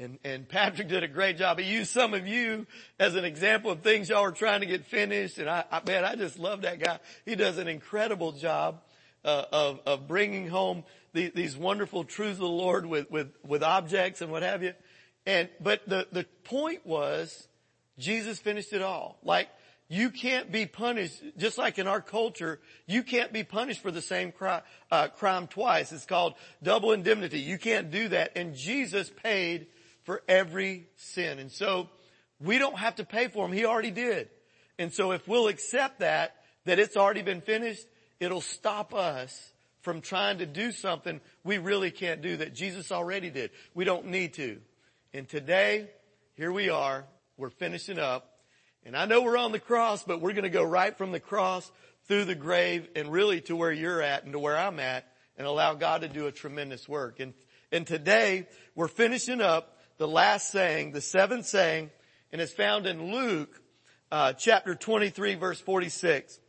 And, 0.00 0.18
and 0.24 0.48
Patrick 0.48 0.88
did 0.88 1.04
a 1.04 1.08
great 1.08 1.36
job. 1.36 1.58
He 1.58 1.70
used 1.70 1.90
some 1.90 2.14
of 2.14 2.26
you 2.26 2.66
as 2.98 3.16
an 3.16 3.26
example 3.26 3.70
of 3.70 3.82
things 3.82 4.08
y'all 4.08 4.22
were 4.22 4.32
trying 4.32 4.60
to 4.60 4.66
get 4.66 4.86
finished. 4.86 5.36
And 5.36 5.48
I, 5.48 5.64
I 5.70 5.82
man, 5.86 6.06
I 6.06 6.14
just 6.16 6.38
love 6.38 6.62
that 6.62 6.80
guy. 6.80 7.00
He 7.26 7.34
does 7.34 7.58
an 7.58 7.68
incredible 7.68 8.32
job 8.32 8.80
uh, 9.26 9.44
of 9.52 9.80
of 9.84 10.08
bringing 10.08 10.48
home 10.48 10.84
the, 11.12 11.30
these 11.34 11.54
wonderful 11.54 12.04
truths 12.04 12.36
of 12.36 12.38
the 12.38 12.48
Lord 12.48 12.86
with 12.86 13.10
with 13.10 13.28
with 13.46 13.62
objects 13.62 14.22
and 14.22 14.32
what 14.32 14.42
have 14.42 14.62
you. 14.62 14.72
And 15.26 15.50
but 15.60 15.86
the 15.86 16.06
the 16.10 16.24
point 16.44 16.86
was 16.86 17.46
Jesus 17.98 18.38
finished 18.38 18.72
it 18.72 18.80
all. 18.80 19.18
Like 19.22 19.50
you 19.88 20.08
can't 20.08 20.50
be 20.50 20.64
punished, 20.64 21.22
just 21.36 21.58
like 21.58 21.78
in 21.78 21.86
our 21.86 22.00
culture, 22.00 22.58
you 22.86 23.02
can't 23.02 23.34
be 23.34 23.44
punished 23.44 23.82
for 23.82 23.90
the 23.90 24.00
same 24.00 24.32
uh, 24.90 25.08
crime 25.08 25.46
twice. 25.46 25.92
It's 25.92 26.06
called 26.06 26.36
double 26.62 26.92
indemnity. 26.92 27.40
You 27.40 27.58
can't 27.58 27.90
do 27.90 28.08
that. 28.08 28.32
And 28.36 28.54
Jesus 28.54 29.10
paid 29.22 29.66
for 30.04 30.22
every 30.28 30.88
sin. 30.96 31.38
And 31.38 31.50
so 31.50 31.88
we 32.40 32.58
don't 32.58 32.78
have 32.78 32.96
to 32.96 33.04
pay 33.04 33.28
for 33.28 33.46
them. 33.46 33.56
He 33.56 33.64
already 33.64 33.90
did. 33.90 34.28
And 34.78 34.92
so 34.92 35.12
if 35.12 35.28
we'll 35.28 35.48
accept 35.48 36.00
that, 36.00 36.36
that 36.64 36.78
it's 36.78 36.96
already 36.96 37.22
been 37.22 37.40
finished, 37.40 37.86
it'll 38.18 38.40
stop 38.40 38.94
us 38.94 39.52
from 39.82 40.00
trying 40.00 40.38
to 40.38 40.46
do 40.46 40.72
something 40.72 41.20
we 41.44 41.58
really 41.58 41.90
can't 41.90 42.22
do 42.22 42.36
that 42.38 42.54
Jesus 42.54 42.92
already 42.92 43.30
did. 43.30 43.50
We 43.74 43.84
don't 43.84 44.06
need 44.06 44.34
to. 44.34 44.58
And 45.12 45.28
today, 45.28 45.88
here 46.34 46.52
we 46.52 46.68
are. 46.68 47.04
We're 47.36 47.50
finishing 47.50 47.98
up. 47.98 48.26
And 48.84 48.96
I 48.96 49.06
know 49.06 49.22
we're 49.22 49.36
on 49.36 49.52
the 49.52 49.58
cross, 49.58 50.04
but 50.04 50.20
we're 50.20 50.32
going 50.32 50.44
to 50.44 50.50
go 50.50 50.62
right 50.62 50.96
from 50.96 51.12
the 51.12 51.20
cross 51.20 51.70
through 52.06 52.24
the 52.24 52.34
grave 52.34 52.88
and 52.96 53.12
really 53.12 53.40
to 53.42 53.56
where 53.56 53.72
you're 53.72 54.02
at 54.02 54.24
and 54.24 54.32
to 54.32 54.38
where 54.38 54.56
I'm 54.56 54.80
at 54.80 55.06
and 55.36 55.46
allow 55.46 55.74
God 55.74 56.02
to 56.02 56.08
do 56.08 56.26
a 56.26 56.32
tremendous 56.32 56.88
work. 56.88 57.20
And, 57.20 57.34
and 57.72 57.86
today 57.86 58.46
we're 58.74 58.88
finishing 58.88 59.40
up 59.40 59.78
the 60.00 60.08
last 60.08 60.50
saying, 60.50 60.92
the 60.92 61.00
seventh 61.02 61.44
saying, 61.44 61.90
and 62.32 62.40
it's 62.40 62.54
found 62.54 62.86
in 62.86 63.12
Luke 63.12 63.60
uh, 64.10 64.32
chapter 64.32 64.74
23 64.74 65.34
verse 65.34 65.60
46. 65.60 66.40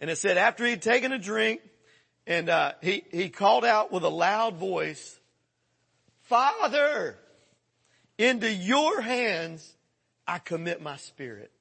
And 0.00 0.10
it 0.10 0.18
said 0.18 0.36
after 0.36 0.66
he'd 0.66 0.82
taken 0.82 1.12
a 1.12 1.20
drink 1.20 1.60
and 2.26 2.48
uh, 2.48 2.72
he, 2.82 3.04
he 3.12 3.28
called 3.28 3.64
out 3.64 3.92
with 3.92 4.02
a 4.02 4.08
loud 4.08 4.56
voice, 4.56 5.20
Father, 6.22 7.16
into 8.18 8.52
your 8.52 9.00
hands 9.00 9.76
I 10.26 10.40
commit 10.40 10.82
my 10.82 10.96
spirit. 10.96 11.52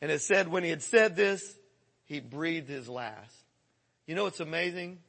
And 0.00 0.10
it 0.10 0.22
said 0.22 0.48
when 0.48 0.64
he 0.64 0.70
had 0.70 0.82
said 0.82 1.16
this, 1.16 1.54
he 2.06 2.18
breathed 2.18 2.70
his 2.70 2.88
last. 2.88 3.36
You 4.06 4.14
know 4.14 4.24
it's 4.24 4.40
amazing? 4.40 5.00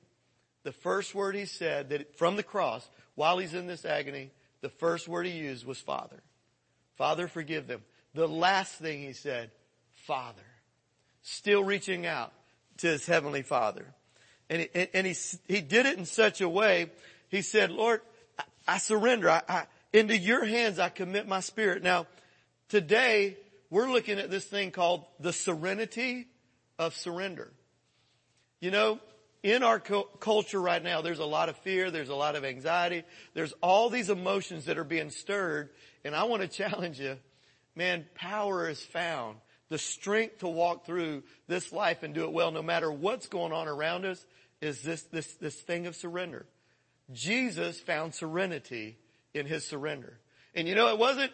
The 0.64 0.74
first 0.74 1.16
word 1.16 1.36
he 1.36 1.46
said 1.46 1.92
that 1.92 2.18
from 2.18 2.36
the 2.36 2.44
cross 2.44 2.86
while 3.16 3.38
he's 3.38 3.54
in 3.54 3.68
this 3.68 3.86
agony, 3.86 4.32
the 4.62 4.70
first 4.70 5.08
word 5.08 5.26
he 5.26 5.34
used 5.34 5.66
was 5.66 5.80
Father. 5.80 6.22
Father, 6.96 7.28
forgive 7.28 7.68
them. 7.68 7.82
The 8.14 8.28
last 8.28 8.76
thing 8.76 9.02
he 9.02 9.14
said, 9.14 9.52
Father. 9.94 10.42
Still 11.22 11.64
reaching 11.64 12.06
out 12.06 12.32
to 12.78 12.88
his 12.88 13.06
heavenly 13.06 13.42
Father. 13.42 13.86
And 14.50 14.62
he, 14.62 14.88
and 14.94 15.08
he, 15.08 15.16
he 15.48 15.62
did 15.62 15.86
it 15.86 15.98
in 15.98 16.06
such 16.06 16.42
a 16.42 16.48
way, 16.48 16.92
he 17.30 17.42
said, 17.42 17.72
Lord, 17.72 18.02
I, 18.38 18.44
I 18.68 18.78
surrender. 18.78 19.30
I, 19.30 19.42
I, 19.48 19.66
into 19.92 20.18
your 20.18 20.46
hands 20.46 20.78
I 20.78 20.90
commit 20.90 21.28
my 21.28 21.40
spirit. 21.40 21.82
Now, 21.82 22.06
today, 22.70 23.38
we're 23.70 23.92
looking 23.92 24.20
at 24.20 24.30
this 24.30 24.46
thing 24.46 24.72
called 24.72 25.06
the 25.20 25.34
serenity 25.34 26.28
of 26.78 26.96
surrender. 26.96 27.52
You 28.60 28.72
know, 28.72 29.00
in 29.46 29.62
our 29.62 29.80
culture 29.80 30.60
right 30.60 30.82
now, 30.82 31.04
there's 31.04 31.20
a 31.20 31.26
lot 31.26 31.50
of 31.50 31.58
fear, 31.58 31.92
there's 31.92 32.10
a 32.10 32.16
lot 32.16 32.36
of 32.36 32.44
anxiety, 32.44 33.04
there's 33.36 33.54
all 33.62 33.92
these 33.92 34.10
emotions 34.10 34.66
that 34.66 34.80
are 34.80 34.84
being 34.84 35.12
stirred, 35.12 35.70
and 36.04 36.16
I 36.16 36.24
want 36.24 36.42
to 36.42 36.48
challenge 36.64 37.00
you, 37.00 37.18
man, 37.76 38.08
power 38.16 38.68
is 38.68 38.82
found. 38.82 39.38
The 39.70 39.78
strength 39.78 40.40
to 40.40 40.48
walk 40.48 40.88
through 40.88 41.22
this 41.48 41.72
life 41.72 42.02
and 42.02 42.12
do 42.12 42.24
it 42.24 42.32
well, 42.32 42.50
no 42.50 42.64
matter 42.64 42.92
what's 42.92 43.28
going 43.28 43.54
on 43.54 43.68
around 43.68 44.06
us, 44.06 44.26
is 44.62 44.82
this, 44.82 45.04
this, 45.04 45.32
this 45.36 45.56
thing 45.56 45.86
of 45.86 45.96
surrender. 45.96 46.48
Jesus 47.14 47.80
found 47.80 48.16
serenity 48.16 48.98
in 49.36 49.46
his 49.46 49.68
surrender. 49.68 50.18
And 50.56 50.68
you 50.68 50.74
know, 50.74 50.88
it 50.88 50.98
wasn't, 50.98 51.32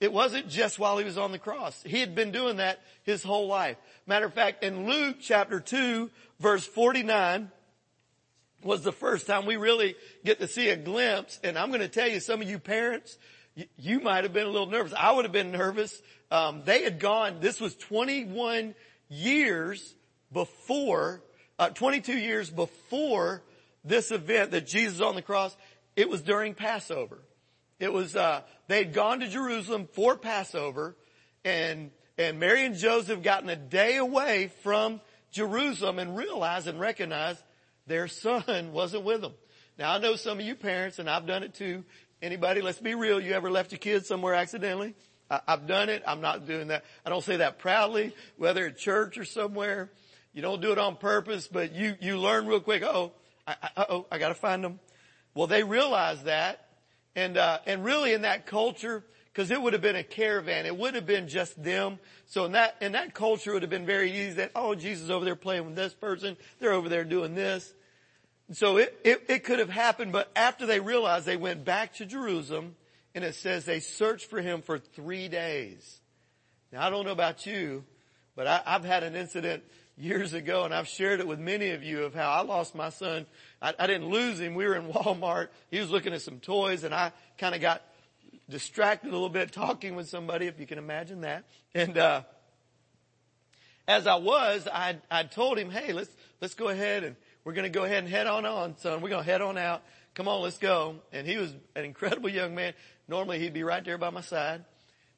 it 0.00 0.12
wasn't 0.12 0.48
just 0.48 0.78
while 0.78 0.96
he 0.96 1.04
was 1.04 1.18
on 1.18 1.30
the 1.30 1.38
cross. 1.38 1.82
He 1.82 2.00
had 2.00 2.14
been 2.14 2.32
doing 2.32 2.56
that 2.56 2.80
his 3.02 3.22
whole 3.22 3.46
life. 3.46 3.76
Matter 4.06 4.26
of 4.26 4.34
fact, 4.34 4.64
in 4.64 4.86
Luke 4.86 5.16
chapter 5.20 5.60
2 5.60 6.10
verse 6.40 6.64
49 6.64 7.50
was 8.62 8.82
the 8.82 8.92
first 8.92 9.26
time 9.26 9.46
we 9.46 9.56
really 9.56 9.94
get 10.24 10.40
to 10.40 10.48
see 10.48 10.70
a 10.70 10.76
glimpse. 10.76 11.38
And 11.44 11.58
I'm 11.58 11.68
going 11.68 11.80
to 11.80 11.88
tell 11.88 12.08
you, 12.08 12.20
some 12.20 12.40
of 12.40 12.48
you 12.48 12.58
parents, 12.58 13.18
you, 13.76 14.00
might 14.00 14.24
have 14.24 14.32
been 14.32 14.46
a 14.46 14.50
little 14.50 14.68
nervous. 14.68 14.92
I 14.98 15.12
would 15.12 15.24
have 15.24 15.32
been 15.32 15.52
nervous. 15.52 16.00
Um, 16.30 16.62
they 16.64 16.82
had 16.82 16.98
gone, 16.98 17.40
this 17.40 17.60
was 17.60 17.76
21 17.76 18.74
years 19.08 19.94
before, 20.32 21.22
uh, 21.58 21.70
22 21.70 22.16
years 22.16 22.50
before 22.50 23.42
this 23.84 24.10
event 24.10 24.52
that 24.52 24.66
Jesus 24.66 25.00
on 25.00 25.14
the 25.14 25.22
cross. 25.22 25.56
It 25.96 26.08
was 26.08 26.22
during 26.22 26.54
Passover. 26.54 27.18
It 27.80 27.92
was, 27.92 28.14
uh, 28.14 28.42
they 28.68 28.84
had 28.84 28.92
gone 28.92 29.20
to 29.20 29.26
Jerusalem 29.26 29.88
for 29.94 30.14
Passover 30.14 30.94
and, 31.44 31.90
and 32.18 32.38
Mary 32.38 32.66
and 32.66 32.76
Joseph 32.76 33.22
gotten 33.22 33.48
a 33.48 33.56
day 33.56 33.96
away 33.96 34.52
from 34.62 35.00
Jerusalem 35.32 35.98
and 35.98 36.14
realized 36.14 36.68
and 36.68 36.78
recognized 36.78 37.42
their 37.86 38.06
son 38.06 38.72
wasn't 38.72 39.04
with 39.04 39.22
them. 39.22 39.32
Now 39.78 39.94
I 39.94 39.98
know 39.98 40.14
some 40.16 40.38
of 40.38 40.44
you 40.44 40.54
parents, 40.54 40.98
and 40.98 41.08
I've 41.08 41.26
done 41.26 41.42
it 41.42 41.54
too. 41.54 41.84
Anybody, 42.20 42.60
let's 42.60 42.78
be 42.78 42.94
real, 42.94 43.18
you 43.18 43.32
ever 43.32 43.50
left 43.50 43.72
your 43.72 43.78
kids 43.78 44.06
somewhere 44.06 44.34
accidentally? 44.34 44.94
I, 45.30 45.40
have 45.48 45.66
done 45.66 45.88
it. 45.88 46.02
I'm 46.06 46.20
not 46.20 46.46
doing 46.46 46.68
that. 46.68 46.84
I 47.06 47.08
don't 47.08 47.24
say 47.24 47.36
that 47.36 47.60
proudly, 47.60 48.14
whether 48.36 48.66
at 48.66 48.76
church 48.76 49.16
or 49.16 49.24
somewhere. 49.24 49.90
You 50.34 50.42
don't 50.42 50.60
do 50.60 50.70
it 50.72 50.78
on 50.78 50.96
purpose, 50.96 51.48
but 51.48 51.72
you, 51.72 51.96
you 52.00 52.18
learn 52.18 52.46
real 52.46 52.60
quick, 52.60 52.82
oh, 52.82 53.12
I, 53.46 53.56
I, 53.62 53.86
oh, 53.88 54.06
I 54.12 54.18
gotta 54.18 54.34
find 54.34 54.62
them. 54.62 54.80
Well, 55.34 55.46
they 55.46 55.62
realized 55.62 56.24
that. 56.24 56.66
And, 57.16 57.36
uh, 57.36 57.58
and 57.66 57.84
really 57.84 58.12
in 58.12 58.22
that 58.22 58.46
culture, 58.46 59.04
because 59.32 59.50
it 59.50 59.60
would 59.60 59.72
have 59.72 59.82
been 59.82 59.96
a 59.96 60.04
caravan. 60.04 60.66
It 60.66 60.76
would 60.76 60.94
have 60.94 61.06
been 61.06 61.28
just 61.28 61.62
them. 61.62 61.98
So 62.26 62.44
in 62.44 62.52
that, 62.52 62.76
in 62.80 62.92
that 62.92 63.14
culture 63.14 63.50
it 63.50 63.54
would 63.54 63.62
have 63.62 63.70
been 63.70 63.86
very 63.86 64.10
easy 64.10 64.34
that, 64.34 64.52
oh, 64.54 64.74
Jesus 64.74 65.10
over 65.10 65.24
there 65.24 65.36
playing 65.36 65.66
with 65.66 65.76
this 65.76 65.94
person. 65.94 66.36
They're 66.58 66.72
over 66.72 66.88
there 66.88 67.04
doing 67.04 67.34
this. 67.34 67.72
So 68.52 68.78
it, 68.78 68.98
it, 69.04 69.24
it 69.28 69.44
could 69.44 69.60
have 69.60 69.70
happened, 69.70 70.10
but 70.10 70.30
after 70.34 70.66
they 70.66 70.80
realized 70.80 71.24
they 71.24 71.36
went 71.36 71.64
back 71.64 71.94
to 71.94 72.06
Jerusalem 72.06 72.74
and 73.14 73.24
it 73.24 73.36
says 73.36 73.64
they 73.64 73.80
searched 73.80 74.26
for 74.26 74.40
him 74.40 74.62
for 74.62 74.78
three 74.78 75.28
days. 75.28 76.00
Now 76.72 76.86
I 76.86 76.90
don't 76.90 77.04
know 77.04 77.12
about 77.12 77.46
you, 77.46 77.84
but 78.34 78.48
I, 78.48 78.62
I've 78.66 78.84
had 78.84 79.04
an 79.04 79.14
incident 79.14 79.62
years 80.00 80.32
ago 80.32 80.64
and 80.64 80.74
I've 80.74 80.88
shared 80.88 81.20
it 81.20 81.26
with 81.26 81.38
many 81.38 81.70
of 81.70 81.82
you 81.82 82.04
of 82.04 82.14
how 82.14 82.30
I 82.30 82.42
lost 82.42 82.74
my 82.74 82.90
son. 82.90 83.26
I, 83.60 83.74
I 83.78 83.86
didn't 83.86 84.08
lose 84.08 84.40
him. 84.40 84.54
We 84.54 84.66
were 84.66 84.76
in 84.76 84.86
Walmart. 84.92 85.48
He 85.70 85.78
was 85.78 85.90
looking 85.90 86.12
at 86.12 86.22
some 86.22 86.40
toys 86.40 86.84
and 86.84 86.94
I 86.94 87.12
kind 87.38 87.54
of 87.54 87.60
got 87.60 87.82
distracted 88.48 89.08
a 89.08 89.12
little 89.12 89.28
bit 89.28 89.52
talking 89.52 89.94
with 89.94 90.08
somebody, 90.08 90.46
if 90.46 90.58
you 90.58 90.66
can 90.66 90.78
imagine 90.78 91.20
that. 91.22 91.44
And, 91.74 91.96
uh, 91.96 92.22
as 93.90 94.06
I 94.06 94.14
was, 94.16 94.68
I, 94.72 94.98
I 95.10 95.24
told 95.24 95.58
him, 95.58 95.68
hey, 95.68 95.92
let's, 95.92 96.10
let's 96.40 96.54
go 96.54 96.68
ahead 96.68 97.02
and 97.02 97.16
we're 97.44 97.54
going 97.54 97.64
to 97.64 97.76
go 97.76 97.82
ahead 97.82 97.98
and 97.98 98.08
head 98.08 98.28
on 98.28 98.46
on, 98.46 98.76
son. 98.78 99.00
We're 99.00 99.08
going 99.08 99.24
to 99.24 99.30
head 99.30 99.40
on 99.40 99.58
out. 99.58 99.82
Come 100.14 100.28
on, 100.28 100.42
let's 100.42 100.58
go. 100.58 100.96
And 101.12 101.26
he 101.26 101.36
was 101.36 101.52
an 101.74 101.84
incredible 101.84 102.28
young 102.28 102.54
man. 102.54 102.74
Normally 103.08 103.40
he'd 103.40 103.52
be 103.52 103.64
right 103.64 103.84
there 103.84 103.98
by 103.98 104.10
my 104.10 104.20
side. 104.20 104.64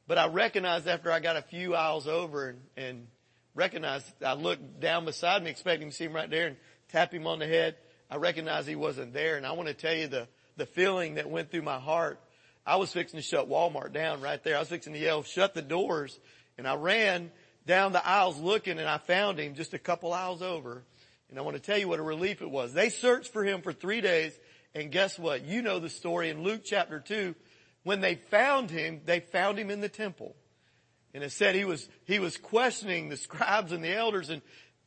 But 0.07 0.17
I 0.17 0.29
recognized 0.29 0.89
after 0.89 1.13
I 1.13 1.21
got 1.21 1.37
a 1.37 1.43
few 1.43 1.75
aisles 1.75 2.09
over 2.09 2.49
and, 2.49 2.61
and 2.77 3.07
recognized, 3.55 4.07
I 4.25 4.35
looked 4.35 4.81
down 4.81 5.05
beside 5.05 5.43
me 5.43 5.51
expecting 5.51 5.91
to 5.91 5.95
see 5.95 6.05
him 6.05 6.13
right 6.13 6.31
there 6.31 6.49
and 6.49 6.57
tap 6.89 7.13
him 7.13 7.27
on 7.27 7.39
the 7.39 7.47
head. 7.47 7.77
I 8.11 8.17
recognized 8.17 8.69
he 8.69 8.77
wasn't 8.77 9.13
there. 9.13 9.37
And 9.37 9.47
I 9.47 9.53
want 9.53 9.69
to 9.69 9.75
tell 9.75 9.95
you 9.95 10.09
the, 10.09 10.29
the 10.57 10.67
feeling 10.67 11.15
that 11.15 11.31
went 11.31 11.51
through 11.51 11.63
my 11.63 11.79
heart 11.79 12.21
I 12.65 12.77
was 12.77 12.93
fixing 12.93 13.19
to 13.19 13.25
shut 13.25 13.49
Walmart 13.49 13.93
down 13.93 14.21
right 14.21 14.43
there. 14.43 14.57
I 14.57 14.61
was 14.61 14.69
fixing 14.69 14.93
to 14.93 14.99
yell, 14.99 15.23
shut 15.23 15.55
the 15.55 15.63
doors. 15.63 16.19
And 16.57 16.69
I 16.69 16.77
ran 16.77 17.31
down 17.67 17.93
the 17.93 18.07
aisles 18.07 18.39
looking 18.39 18.79
and 18.79 18.89
I 18.89 18.99
found 18.99 19.39
him 19.39 19.55
just 19.55 19.75
a 19.75 19.79
couple 19.79 20.13
aisles 20.13 20.43
over. 20.43 20.85
And 21.29 21.39
I 21.39 21.43
want 21.43 21.57
to 21.57 21.63
tell 21.63 21.79
you 21.79 21.89
what 21.89 21.99
a 21.99 22.03
relief 22.03 22.43
it 22.43 22.51
was. 22.51 22.73
They 22.73 22.89
searched 22.89 23.33
for 23.33 23.43
him 23.43 23.63
for 23.63 23.73
three 23.73 24.01
days. 24.01 24.39
And 24.75 24.93
guess 24.93 25.19
what? 25.19 25.45
You 25.45 25.63
know 25.63 25.81
the 25.81 25.89
story 25.89 26.31
in 26.31 26.43
Luke 26.43 26.63
chapter 26.65 27.01
two. 27.01 27.35
When 27.83 28.01
they 28.01 28.15
found 28.15 28.71
him, 28.71 29.01
they 29.05 29.21
found 29.21 29.59
him 29.59 29.71
in 29.71 29.81
the 29.81 29.89
temple. 29.89 30.37
And 31.15 31.23
it 31.23 31.33
said 31.33 31.55
he 31.55 31.65
was, 31.65 31.89
he 32.05 32.19
was 32.19 32.37
questioning 32.37 33.09
the 33.09 33.17
scribes 33.17 33.73
and 33.73 33.85
the 33.85 33.95
elders 33.95 34.31
and 34.31 34.43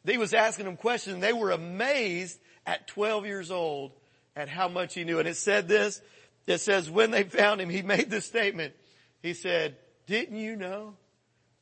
he 0.06 0.18
was 0.18 0.34
asking 0.34 0.66
them 0.66 0.78
questions 0.78 1.16
and 1.16 1.24
they 1.24 1.34
were 1.34 1.52
amazed 1.52 2.40
at 2.66 2.88
12 2.88 3.26
years 3.26 3.52
old 3.52 3.92
at 4.36 4.50
how 4.50 4.68
much 4.68 4.94
he 4.94 5.04
knew. 5.04 5.20
And 5.20 5.28
it 5.28 5.38
said 5.38 5.68
this, 5.68 6.02
it 6.48 6.60
says 6.60 6.90
when 6.90 7.12
they 7.12 7.24
found 7.24 7.62
him, 7.62 7.70
he 7.70 7.82
made 7.82 8.10
this 8.10 8.26
statement. 8.26 8.74
He 9.22 9.34
said, 9.34 9.78
didn't 10.08 10.38
you 10.38 10.56
know 10.56 10.96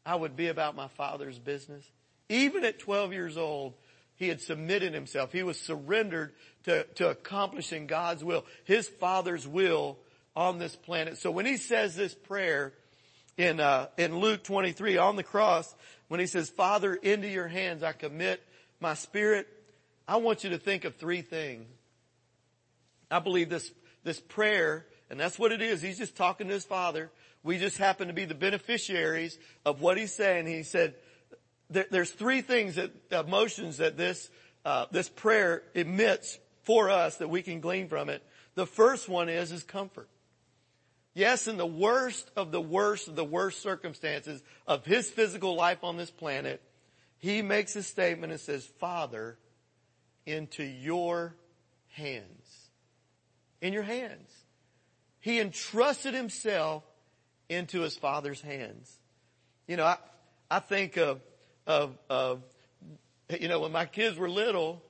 I 0.05 0.15
would 0.15 0.35
be 0.35 0.47
about 0.47 0.75
my 0.75 0.87
father's 0.89 1.39
business? 1.39 1.89
Even 2.29 2.63
at 2.65 2.79
12 2.79 3.13
years 3.13 3.37
old, 3.37 3.73
he 4.15 4.27
had 4.27 4.41
submitted 4.41 4.93
himself. 4.93 5.31
He 5.31 5.43
was 5.43 5.59
surrendered 5.59 6.33
to, 6.63 6.83
to 6.95 7.09
accomplishing 7.09 7.87
God's 7.87 8.23
will, 8.23 8.45
his 8.63 8.87
father's 8.87 9.47
will 9.47 9.97
on 10.35 10.57
this 10.57 10.75
planet. 10.75 11.17
So 11.17 11.31
when 11.31 11.45
he 11.45 11.57
says 11.57 11.95
this 11.95 12.13
prayer 12.13 12.73
in, 13.37 13.59
uh, 13.59 13.87
in 13.97 14.17
Luke 14.17 14.43
23 14.43 14.97
on 14.97 15.15
the 15.15 15.23
cross, 15.23 15.73
when 16.07 16.19
he 16.19 16.27
says, 16.27 16.49
Father, 16.49 16.93
into 16.93 17.27
your 17.27 17.47
hands 17.47 17.83
I 17.83 17.91
commit 17.91 18.43
my 18.79 18.93
spirit, 18.93 19.47
I 20.07 20.17
want 20.17 20.43
you 20.43 20.51
to 20.51 20.57
think 20.57 20.85
of 20.85 20.95
three 20.95 21.21
things. 21.21 21.67
I 23.09 23.19
believe 23.19 23.49
this 23.49 23.71
this 24.03 24.19
prayer, 24.19 24.85
and 25.09 25.19
that's 25.19 25.39
what 25.39 25.51
it 25.51 25.61
is. 25.61 25.81
He's 25.81 25.97
just 25.97 26.15
talking 26.15 26.47
to 26.47 26.53
his 26.53 26.65
father. 26.65 27.11
We 27.43 27.57
just 27.57 27.77
happen 27.77 28.07
to 28.07 28.13
be 28.13 28.25
the 28.25 28.35
beneficiaries 28.35 29.37
of 29.65 29.81
what 29.81 29.97
he's 29.97 30.13
saying. 30.13 30.47
He 30.47 30.63
said, 30.63 30.95
there, 31.69 31.85
there's 31.89 32.11
three 32.11 32.41
things 32.41 32.75
that, 32.75 32.91
emotions 33.11 33.77
that 33.77 33.97
this, 33.97 34.29
uh, 34.65 34.85
this 34.91 35.09
prayer 35.09 35.63
emits 35.73 36.37
for 36.63 36.89
us 36.89 37.17
that 37.17 37.29
we 37.29 37.41
can 37.41 37.59
glean 37.59 37.87
from 37.87 38.09
it. 38.09 38.23
The 38.55 38.65
first 38.65 39.09
one 39.09 39.29
is, 39.29 39.51
is 39.51 39.63
comfort. 39.63 40.07
Yes, 41.13 41.47
in 41.47 41.57
the 41.57 41.65
worst 41.65 42.29
of 42.35 42.51
the 42.51 42.61
worst 42.61 43.07
of 43.07 43.15
the 43.15 43.23
worst 43.23 43.61
circumstances 43.61 44.41
of 44.65 44.85
his 44.85 45.09
physical 45.09 45.55
life 45.55 45.83
on 45.83 45.97
this 45.97 46.09
planet, 46.09 46.61
he 47.19 47.41
makes 47.41 47.75
a 47.75 47.83
statement 47.83 48.31
and 48.31 48.41
says, 48.41 48.65
Father, 48.79 49.37
into 50.25 50.63
your 50.63 51.35
hands 51.89 52.43
in 53.63 53.71
your 53.71 53.83
hands. 53.83 54.29
He 55.21 55.39
entrusted 55.39 56.13
himself 56.13 56.83
into 57.49 57.79
his 57.79 57.95
father's 57.95 58.41
hands. 58.41 58.99
You 59.67 59.77
know, 59.77 59.85
I, 59.85 59.97
I 60.51 60.59
think 60.59 60.97
of, 60.97 61.21
of, 61.65 61.97
of, 62.09 62.41
you 63.39 63.47
know, 63.47 63.61
when 63.61 63.71
my 63.71 63.85
kids 63.85 64.17
were 64.17 64.29
little, 64.29 64.83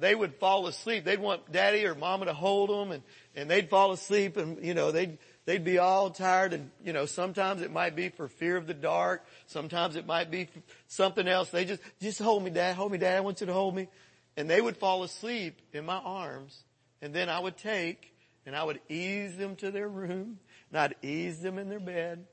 they 0.00 0.12
would 0.12 0.34
fall 0.34 0.66
asleep. 0.66 1.04
They'd 1.04 1.20
want 1.20 1.52
daddy 1.52 1.86
or 1.86 1.94
mama 1.94 2.24
to 2.24 2.34
hold 2.34 2.68
them 2.68 2.90
and, 2.90 3.02
and 3.36 3.48
they'd 3.48 3.70
fall 3.70 3.92
asleep 3.92 4.36
and, 4.36 4.62
you 4.62 4.74
know, 4.74 4.90
they'd, 4.90 5.18
they'd 5.46 5.64
be 5.64 5.78
all 5.78 6.10
tired 6.10 6.52
and, 6.52 6.70
you 6.84 6.92
know, 6.92 7.06
sometimes 7.06 7.62
it 7.62 7.72
might 7.72 7.96
be 7.96 8.10
for 8.10 8.28
fear 8.28 8.56
of 8.56 8.66
the 8.66 8.74
dark. 8.74 9.24
Sometimes 9.46 9.96
it 9.96 10.06
might 10.06 10.30
be 10.30 10.48
something 10.88 11.26
else. 11.26 11.48
They 11.48 11.64
just, 11.64 11.80
just 12.00 12.18
hold 12.18 12.44
me 12.44 12.50
dad, 12.50 12.76
hold 12.76 12.92
me 12.92 12.98
dad, 12.98 13.16
I 13.16 13.20
want 13.20 13.40
you 13.40 13.46
to 13.46 13.52
hold 13.52 13.74
me. 13.74 13.88
And 14.36 14.50
they 14.50 14.60
would 14.60 14.76
fall 14.76 15.02
asleep 15.02 15.60
in 15.72 15.86
my 15.86 15.96
arms 15.96 16.62
and 17.00 17.14
then 17.14 17.30
I 17.30 17.38
would 17.38 17.56
take 17.56 18.12
and 18.44 18.54
I 18.54 18.62
would 18.62 18.80
ease 18.88 19.36
them 19.36 19.56
to 19.56 19.70
their 19.70 19.88
room 19.88 20.38
and 20.70 20.78
I'd 20.78 20.96
ease 21.02 21.40
them 21.40 21.58
in 21.58 21.68
their 21.70 21.80
bed 21.80 22.26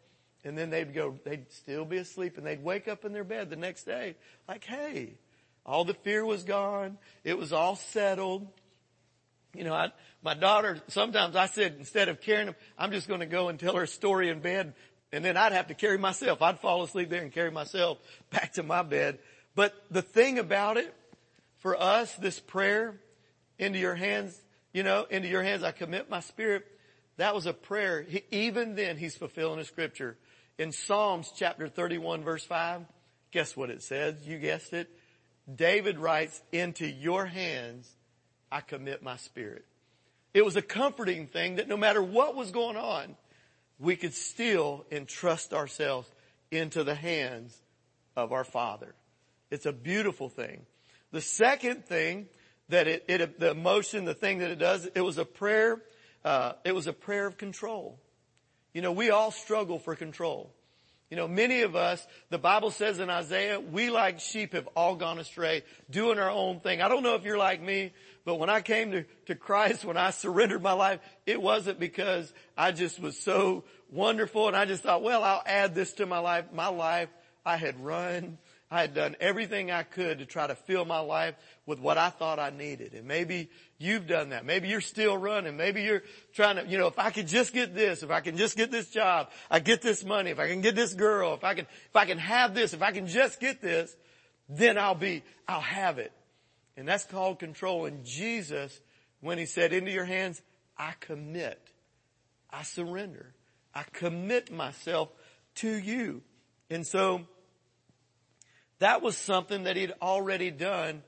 and 0.44 0.58
then 0.58 0.70
they'd 0.70 0.94
go, 0.94 1.18
they'd 1.24 1.50
still 1.52 1.86
be 1.86 1.98
asleep 1.98 2.38
and 2.38 2.46
they'd 2.46 2.64
wake 2.64 2.88
up 2.88 3.06
in 3.06 3.14
their 3.14 3.24
bed 3.24 3.50
the 3.50 3.56
next 3.56 3.86
day 3.86 4.16
like, 4.48 4.66
hey, 4.66 5.14
all 5.66 5.86
the 5.86 5.94
fear 5.94 6.26
was 6.26 6.44
gone. 6.44 6.98
It 7.24 7.38
was 7.38 7.54
all 7.54 7.76
settled. 7.76 8.48
You 9.54 9.64
know, 9.64 9.74
I, 9.74 9.92
my 10.24 10.34
daughter, 10.34 10.82
sometimes 10.88 11.36
I 11.36 11.46
said, 11.46 11.76
instead 11.78 12.10
of 12.10 12.22
carrying 12.22 12.48
them, 12.48 12.56
I'm 12.78 12.92
just 12.92 13.08
going 13.08 13.20
to 13.20 13.26
go 13.26 13.50
and 13.50 13.60
tell 13.60 13.76
her 13.76 13.84
a 13.84 13.88
story 13.88 14.30
in 14.30 14.40
bed 14.40 14.74
and 15.14 15.24
then 15.24 15.38
I'd 15.38 15.54
have 15.54 15.68
to 15.68 15.76
carry 15.76 16.00
myself. 16.00 16.42
I'd 16.42 16.60
fall 16.60 16.82
asleep 16.82 17.12
there 17.12 17.22
and 17.22 17.32
carry 17.32 17.52
myself 17.52 18.00
back 18.32 18.54
to 18.54 18.64
my 18.64 18.82
bed. 18.82 19.20
But 19.56 19.74
the 19.92 20.02
thing 20.02 20.40
about 20.40 20.78
it, 20.78 20.94
for 21.60 21.80
us, 21.80 22.14
this 22.16 22.40
prayer 22.40 23.00
into 23.60 23.78
your 23.78 23.94
hands, 23.94 24.36
you 24.74 24.82
know, 24.82 25.06
into 25.10 25.28
your 25.28 25.44
hands 25.44 25.64
I 25.64 25.72
commit 25.72 26.10
my 26.10 26.20
spirit. 26.20 26.66
That 27.18 27.36
was 27.36 27.46
a 27.46 27.54
prayer. 27.54 28.02
He, 28.02 28.24
even 28.32 28.76
then 28.76 28.98
he's 28.98 29.16
fulfilling 29.16 29.60
a 29.60 29.66
scripture. 29.66 30.18
In 30.58 30.72
Psalms 30.72 31.32
chapter 31.36 31.70
31 31.70 32.24
verse 32.24 32.44
5, 32.44 32.82
guess 33.32 33.56
what 33.56 33.70
it 33.70 33.84
says? 33.84 34.28
You 34.28 34.40
guessed 34.40 34.74
it. 34.74 34.90
David 35.54 36.00
writes, 36.00 36.42
into 36.52 36.88
your 36.88 37.26
hands 37.28 37.88
I 38.54 38.62
commit 38.62 39.02
my 39.02 39.18
spirit. 39.18 39.66
It 40.32 40.46
was 40.46 40.56
a 40.56 40.62
comforting 40.62 41.26
thing 41.26 41.56
that 41.56 41.68
no 41.68 41.76
matter 41.76 42.04
what 42.04 42.36
was 42.36 42.52
going 42.52 42.78
on, 42.78 43.16
we 43.80 43.96
could 43.96 44.14
still 44.14 44.86
entrust 44.92 45.56
ourselves 45.56 46.08
into 46.52 46.84
the 46.84 46.94
hands 46.94 47.60
of 48.16 48.32
our 48.32 48.44
Father. 48.44 48.94
It's 49.50 49.66
a 49.66 49.74
beautiful 49.74 50.30
thing. 50.30 50.68
The 51.12 51.20
second 51.20 51.86
thing 51.86 52.28
that 52.70 52.88
it, 52.88 53.06
it, 53.08 53.40
the 53.40 53.50
emotion, 53.50 54.06
the 54.06 54.14
thing 54.14 54.38
that 54.38 54.52
it 54.52 54.60
does, 54.60 54.88
it 54.94 55.02
was 55.02 55.18
a 55.18 55.26
prayer, 55.26 55.82
uh, 56.24 56.54
it 56.64 56.76
was 56.76 56.86
a 56.86 56.94
prayer 56.94 57.26
of 57.26 57.38
control. 57.38 58.00
You 58.72 58.84
know, 58.84 58.92
we 58.92 59.10
all 59.10 59.32
struggle 59.32 59.80
for 59.80 59.96
control. 59.96 60.54
You 61.14 61.18
know, 61.18 61.28
many 61.28 61.62
of 61.62 61.76
us, 61.76 62.04
the 62.32 62.40
Bible 62.40 62.72
says 62.72 63.00
in 63.00 63.08
Isaiah, 63.12 63.60
we 63.60 63.92
like 63.92 64.20
sheep 64.20 64.54
have 64.54 64.68
all 64.76 64.96
gone 64.96 65.20
astray, 65.20 65.62
doing 65.92 66.18
our 66.18 66.32
own 66.32 66.60
thing. 66.60 66.82
I 66.82 66.90
don't 66.90 67.04
know 67.04 67.14
if 67.14 67.24
you're 67.24 67.38
like 67.38 67.62
me, 67.62 67.94
but 68.26 68.40
when 68.40 68.50
I 68.50 68.62
came 68.62 68.90
to, 68.94 69.06
to 69.28 69.36
Christ, 69.36 69.86
when 69.86 69.96
I 69.96 70.10
surrendered 70.10 70.64
my 70.64 70.74
life, 70.74 71.02
it 71.28 71.40
wasn't 71.40 71.80
because 71.80 72.34
I 72.58 72.72
just 72.72 73.00
was 73.00 73.16
so 73.16 73.64
wonderful 73.92 74.48
and 74.48 74.58
I 74.58 74.66
just 74.66 74.82
thought, 74.82 75.04
well, 75.04 75.24
I'll 75.24 75.44
add 75.46 75.76
this 75.76 75.94
to 75.94 76.08
my 76.08 76.18
life. 76.18 76.46
My 76.52 76.70
life, 76.70 77.10
I 77.46 77.58
had 77.58 77.80
run 77.80 78.40
I 78.72 78.82
had 78.82 78.96
done 78.96 79.16
everything 79.20 79.70
I 79.70 79.84
could 79.84 80.20
to 80.20 80.26
try 80.26 80.48
to 80.48 80.56
fill 80.56 80.84
my 80.84 81.00
life 81.00 81.36
with 81.66 81.80
what 81.80 81.98
I 81.98 82.10
thought 82.10 82.40
I 82.40 82.50
needed. 82.50 82.94
And 82.96 83.08
maybe 83.08 83.50
you've 83.78 84.08
done 84.08 84.30
that. 84.30 84.46
Maybe 84.46 84.68
you're 84.68 84.82
still 84.82 85.16
running. 85.16 85.58
Maybe 85.58 85.84
you're 85.84 86.02
trying 86.34 86.56
to, 86.56 86.66
you 86.66 86.80
know, 86.80 86.88
if 86.88 86.98
I 86.98 87.12
could 87.12 87.28
just 87.28 87.54
get 87.54 87.76
this, 87.76 88.02
if 88.02 88.10
I 88.10 88.22
can 88.22 88.36
just 88.36 88.58
get 88.58 88.72
this 88.72 88.90
job, 88.90 89.30
I 89.52 89.60
get 89.60 89.82
this 89.82 90.04
money, 90.04 90.32
if 90.32 90.40
I 90.40 90.48
can 90.48 90.62
get 90.62 90.76
this 90.76 90.94
girl, 90.94 91.36
if 91.36 91.44
I 91.44 91.54
can, 91.54 91.66
if 91.66 91.96
I 91.96 92.06
can 92.06 92.18
have 92.18 92.56
this, 92.56 92.74
if 92.74 92.82
I 92.82 92.92
can 92.92 93.08
just 93.08 93.40
get 93.40 93.62
this, 93.62 93.96
then 94.50 94.78
I'll 94.78 94.96
be, 94.96 95.24
I'll 95.48 95.62
have 95.62 96.00
it. 96.00 96.12
And 96.76 96.88
that's 96.88 97.06
called 97.06 97.40
control. 97.40 97.86
And 97.86 98.04
Jesus, 98.04 98.80
when 99.22 99.38
he 99.38 99.46
said, 99.46 99.74
into 99.74 99.92
your 99.92 100.06
hands, 100.06 100.42
I 100.78 100.94
commit. 101.00 101.60
I 102.50 102.64
surrender. 102.64 103.34
I 103.76 103.84
commit 103.92 104.52
myself 104.52 105.10
to 105.56 105.70
you. 105.70 106.22
And 106.70 106.86
so, 106.86 107.28
that 108.84 109.02
was 109.02 109.16
something 109.16 109.64
that 109.64 109.78
he'd 109.78 109.94
already 110.02 110.52
done 110.52 111.04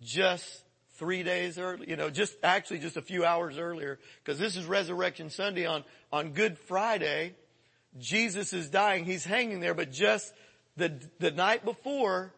just 0.00 0.64
three 0.94 1.22
days 1.22 1.58
early, 1.58 1.90
you 1.90 1.96
know, 1.96 2.08
just 2.08 2.34
actually 2.42 2.78
just 2.78 2.96
a 2.96 3.02
few 3.02 3.22
hours 3.22 3.58
earlier, 3.58 3.98
because 4.24 4.38
this 4.38 4.56
is 4.56 4.64
Resurrection 4.64 5.28
Sunday 5.28 5.66
on, 5.66 5.84
on 6.10 6.32
Good 6.32 6.58
Friday. 6.58 7.34
Jesus 7.98 8.54
is 8.54 8.70
dying. 8.70 9.04
He's 9.04 9.26
hanging 9.26 9.60
there, 9.60 9.74
but 9.74 9.92
just 9.92 10.32
the, 10.78 10.98
the 11.18 11.30
night 11.30 11.66
before, 11.66 12.32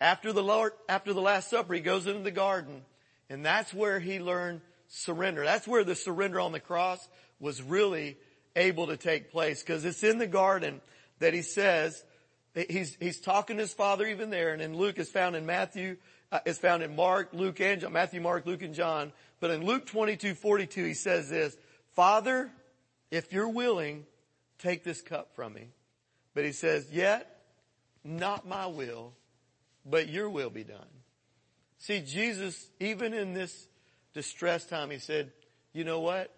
after 0.00 0.32
the 0.32 0.42
Lord, 0.42 0.72
after 0.88 1.12
the 1.12 1.20
Last 1.20 1.48
Supper, 1.48 1.74
he 1.74 1.80
goes 1.80 2.08
into 2.08 2.22
the 2.22 2.32
garden 2.32 2.82
and 3.30 3.46
that's 3.46 3.72
where 3.72 4.00
he 4.00 4.18
learned 4.18 4.60
surrender. 4.88 5.44
That's 5.44 5.68
where 5.68 5.84
the 5.84 5.94
surrender 5.94 6.40
on 6.40 6.50
the 6.50 6.60
cross 6.60 7.08
was 7.38 7.62
really 7.62 8.18
able 8.56 8.88
to 8.88 8.96
take 8.96 9.30
place 9.30 9.62
because 9.62 9.84
it's 9.84 10.02
in 10.02 10.18
the 10.18 10.26
garden 10.26 10.80
that 11.20 11.32
he 11.32 11.42
says, 11.42 12.04
He's, 12.54 12.96
he's 13.00 13.18
talking 13.18 13.56
to 13.56 13.62
his 13.62 13.72
father 13.72 14.06
even 14.06 14.28
there, 14.30 14.52
and 14.52 14.60
in 14.60 14.76
Luke 14.76 14.98
is 14.98 15.08
found 15.08 15.36
in 15.36 15.46
Matthew, 15.46 15.96
uh, 16.30 16.40
is 16.44 16.58
found 16.58 16.82
in 16.82 16.94
Mark, 16.94 17.30
Luke 17.32 17.60
and 17.60 17.80
John, 17.80 17.92
Matthew, 17.92 18.20
Mark, 18.20 18.44
Luke 18.44 18.62
and 18.62 18.74
John. 18.74 19.12
But 19.40 19.50
in 19.50 19.64
Luke 19.64 19.86
22, 19.86 20.34
42, 20.34 20.84
he 20.84 20.94
says 20.94 21.30
this, 21.30 21.56
Father, 21.94 22.50
if 23.10 23.32
you're 23.32 23.48
willing, 23.48 24.04
take 24.58 24.84
this 24.84 25.00
cup 25.00 25.34
from 25.34 25.54
me. 25.54 25.68
But 26.34 26.44
he 26.44 26.52
says, 26.52 26.90
yet 26.90 27.40
not 28.04 28.46
my 28.46 28.66
will, 28.66 29.14
but 29.86 30.08
your 30.08 30.28
will 30.28 30.50
be 30.50 30.64
done. 30.64 30.86
See, 31.78 32.00
Jesus, 32.00 32.70
even 32.80 33.14
in 33.14 33.32
this 33.32 33.66
distress 34.12 34.66
time, 34.66 34.90
he 34.90 34.98
said, 34.98 35.32
you 35.72 35.84
know 35.84 36.00
what? 36.00 36.34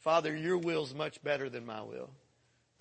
Father, 0.00 0.34
your 0.36 0.58
will's 0.58 0.94
much 0.94 1.22
better 1.22 1.48
than 1.48 1.64
my 1.64 1.82
will 1.82 2.10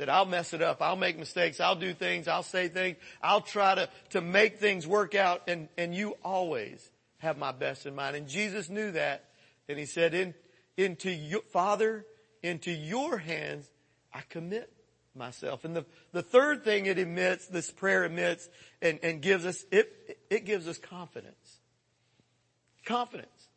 that 0.04 0.10
I'll 0.10 0.26
mess 0.26 0.54
it 0.54 0.62
up. 0.62 0.82
I'll 0.82 0.98
make 0.98 1.18
mistakes. 1.18 1.62
I'll 1.62 1.78
do 1.78 1.94
things. 1.94 2.28
I'll 2.28 2.44
say 2.44 2.68
things. 2.68 2.98
I'll 3.22 3.40
try 3.40 3.76
to, 3.76 3.88
to 4.10 4.20
make 4.20 4.60
things 4.60 4.86
work 4.86 5.16
out 5.16 5.44
and, 5.48 5.70
and 5.78 5.96
you 5.96 6.18
always 6.26 6.92
have 7.20 7.38
my 7.38 7.54
best 7.54 7.86
in 7.86 7.96
mind. 7.96 8.18
And 8.18 8.28
Jesus 8.28 8.70
knew 8.70 8.92
that 8.92 9.24
and 9.70 9.80
he 9.80 9.86
said, 9.86 10.14
in, 10.14 10.34
into 10.76 11.10
your, 11.10 11.40
Father, 11.54 12.06
into 12.42 12.70
your 12.70 13.18
hands, 13.18 13.70
I 14.14 14.24
commit 14.28 14.70
myself. 15.16 15.64
And 15.64 15.74
the, 15.74 15.86
the 16.12 16.22
third 16.22 16.66
thing 16.66 16.86
it 16.86 17.00
emits, 17.00 17.48
this 17.48 17.72
prayer 17.72 18.04
emits 18.04 18.50
and, 18.82 19.00
and 19.04 19.22
gives 19.22 19.46
us, 19.46 19.64
it, 19.72 20.20
it 20.30 20.44
gives 20.44 20.68
us 20.68 20.78
confidence. 20.78 21.62
Confidence. 22.84 23.48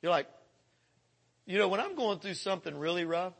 You're 0.00 0.12
like, 0.12 0.28
you 1.44 1.58
know, 1.58 1.68
when 1.68 1.80
I'm 1.80 1.96
going 1.96 2.18
through 2.18 2.32
something 2.32 2.74
really 2.78 3.04
rough, 3.04 3.34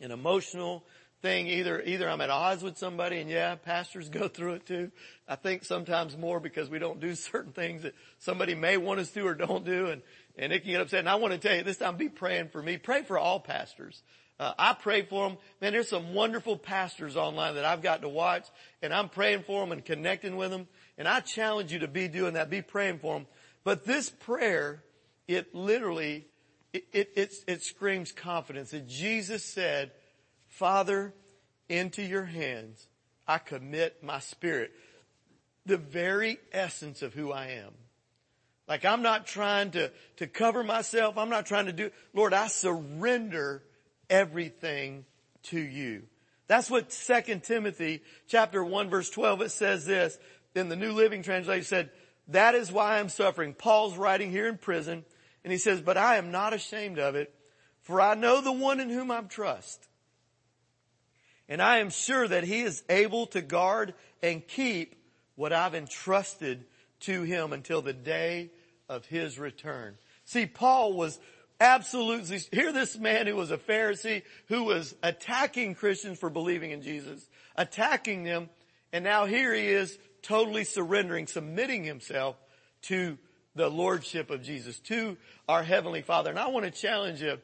and 0.00 0.12
emotional, 0.12 0.84
thing 1.20 1.48
either 1.48 1.82
either 1.82 2.08
I'm 2.08 2.20
at 2.20 2.30
odds 2.30 2.62
with 2.62 2.78
somebody 2.78 3.20
and 3.20 3.28
yeah, 3.28 3.54
pastors 3.56 4.08
go 4.08 4.28
through 4.28 4.54
it 4.54 4.66
too. 4.66 4.90
I 5.26 5.36
think 5.36 5.64
sometimes 5.64 6.16
more 6.16 6.40
because 6.40 6.70
we 6.70 6.78
don't 6.78 7.00
do 7.00 7.14
certain 7.14 7.52
things 7.52 7.82
that 7.82 7.94
somebody 8.18 8.54
may 8.54 8.76
want 8.76 9.00
us 9.00 9.10
to 9.12 9.26
or 9.26 9.34
don't 9.34 9.64
do 9.64 9.88
and 9.88 10.02
and 10.36 10.52
it 10.52 10.62
can 10.62 10.70
get 10.70 10.80
upset. 10.80 11.00
And 11.00 11.08
I 11.08 11.16
want 11.16 11.32
to 11.32 11.38
tell 11.38 11.56
you 11.56 11.62
this 11.62 11.78
time 11.78 11.96
be 11.96 12.08
praying 12.08 12.48
for 12.48 12.62
me. 12.62 12.76
Pray 12.76 13.02
for 13.02 13.18
all 13.18 13.40
pastors. 13.40 14.02
Uh, 14.38 14.52
I 14.56 14.72
pray 14.72 15.02
for 15.02 15.28
them. 15.28 15.38
Man, 15.60 15.72
there's 15.72 15.88
some 15.88 16.14
wonderful 16.14 16.56
pastors 16.56 17.16
online 17.16 17.56
that 17.56 17.64
I've 17.64 17.82
got 17.82 18.02
to 18.02 18.08
watch 18.08 18.46
and 18.82 18.94
I'm 18.94 19.08
praying 19.08 19.42
for 19.42 19.62
them 19.62 19.72
and 19.72 19.84
connecting 19.84 20.36
with 20.36 20.50
them. 20.50 20.68
And 20.96 21.08
I 21.08 21.20
challenge 21.20 21.72
you 21.72 21.80
to 21.80 21.88
be 21.88 22.06
doing 22.06 22.34
that. 22.34 22.50
Be 22.50 22.62
praying 22.62 23.00
for 23.00 23.14
them. 23.14 23.26
But 23.64 23.84
this 23.84 24.08
prayer, 24.08 24.84
it 25.26 25.54
literally, 25.54 26.26
it, 26.72 26.84
it, 26.92 27.12
it, 27.16 27.34
it 27.48 27.62
screams 27.62 28.12
confidence 28.12 28.70
that 28.70 28.86
Jesus 28.86 29.44
said, 29.44 29.90
Father, 30.58 31.14
into 31.68 32.02
your 32.02 32.24
hands 32.24 32.88
I 33.28 33.38
commit 33.38 34.02
my 34.02 34.18
spirit. 34.18 34.72
The 35.66 35.76
very 35.76 36.38
essence 36.50 37.02
of 37.02 37.14
who 37.14 37.30
I 37.30 37.48
am. 37.62 37.72
Like 38.66 38.84
I'm 38.84 39.02
not 39.02 39.26
trying 39.26 39.70
to, 39.72 39.92
to 40.16 40.26
cover 40.26 40.64
myself. 40.64 41.16
I'm 41.16 41.30
not 41.30 41.46
trying 41.46 41.66
to 41.66 41.72
do, 41.72 41.90
Lord, 42.12 42.34
I 42.34 42.48
surrender 42.48 43.62
everything 44.10 45.04
to 45.44 45.60
you. 45.60 46.02
That's 46.48 46.68
what 46.68 46.90
2 46.90 47.40
Timothy 47.40 48.02
chapter 48.26 48.64
1 48.64 48.90
verse 48.90 49.10
12, 49.10 49.42
it 49.42 49.50
says 49.50 49.86
this 49.86 50.18
in 50.56 50.68
the 50.68 50.76
New 50.76 50.90
Living 50.90 51.22
Translation 51.22 51.64
said, 51.64 51.90
that 52.28 52.56
is 52.56 52.72
why 52.72 52.98
I'm 52.98 53.10
suffering. 53.10 53.54
Paul's 53.54 53.96
writing 53.96 54.32
here 54.32 54.48
in 54.48 54.58
prison 54.58 55.04
and 55.44 55.52
he 55.52 55.58
says, 55.58 55.80
but 55.80 55.96
I 55.96 56.16
am 56.16 56.32
not 56.32 56.52
ashamed 56.52 56.98
of 56.98 57.14
it 57.14 57.32
for 57.82 58.00
I 58.00 58.14
know 58.16 58.40
the 58.40 58.50
one 58.50 58.80
in 58.80 58.90
whom 58.90 59.12
I 59.12 59.20
trust 59.20 59.88
and 61.48 61.62
I 61.62 61.78
am 61.78 61.90
sure 61.90 62.26
that 62.26 62.44
he 62.44 62.60
is 62.60 62.82
able 62.88 63.26
to 63.28 63.40
guard 63.40 63.94
and 64.22 64.46
keep 64.46 64.96
what 65.34 65.52
I've 65.52 65.74
entrusted 65.74 66.64
to 67.00 67.22
him 67.22 67.52
until 67.52 67.80
the 67.80 67.92
day 67.92 68.50
of 68.88 69.06
his 69.06 69.38
return. 69.38 69.96
See, 70.24 70.46
Paul 70.46 70.94
was 70.94 71.18
absolutely, 71.60 72.40
here 72.52 72.72
this 72.72 72.98
man 72.98 73.26
who 73.26 73.36
was 73.36 73.50
a 73.50 73.56
Pharisee 73.56 74.22
who 74.48 74.64
was 74.64 74.94
attacking 75.02 75.74
Christians 75.74 76.18
for 76.18 76.30
believing 76.30 76.70
in 76.70 76.82
Jesus, 76.82 77.24
attacking 77.56 78.24
them, 78.24 78.50
and 78.92 79.04
now 79.04 79.26
here 79.26 79.54
he 79.54 79.66
is 79.66 79.98
totally 80.22 80.64
surrendering, 80.64 81.26
submitting 81.26 81.84
himself 81.84 82.36
to 82.82 83.18
the 83.54 83.68
Lordship 83.68 84.30
of 84.30 84.42
Jesus, 84.42 84.78
to 84.80 85.16
our 85.48 85.62
Heavenly 85.62 86.02
Father. 86.02 86.30
And 86.30 86.38
I 86.38 86.48
want 86.48 86.64
to 86.64 86.70
challenge 86.70 87.22
you, 87.22 87.38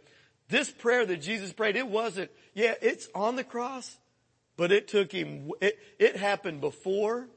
this 0.49 0.71
prayer 0.71 1.07
that 1.07 1.23
Jesus 1.23 1.53
prayed, 1.53 1.77
it 1.77 1.89
wasn't, 1.89 2.31
yeah, 2.55 2.75
it's 2.81 3.09
on 3.15 3.37
the 3.37 3.45
cross, 3.45 3.97
but 4.57 4.73
it 4.73 4.89
took 4.89 5.13
him, 5.13 5.51
it, 5.61 5.79
it 5.99 6.17
happened 6.17 6.61
before, 6.61 7.29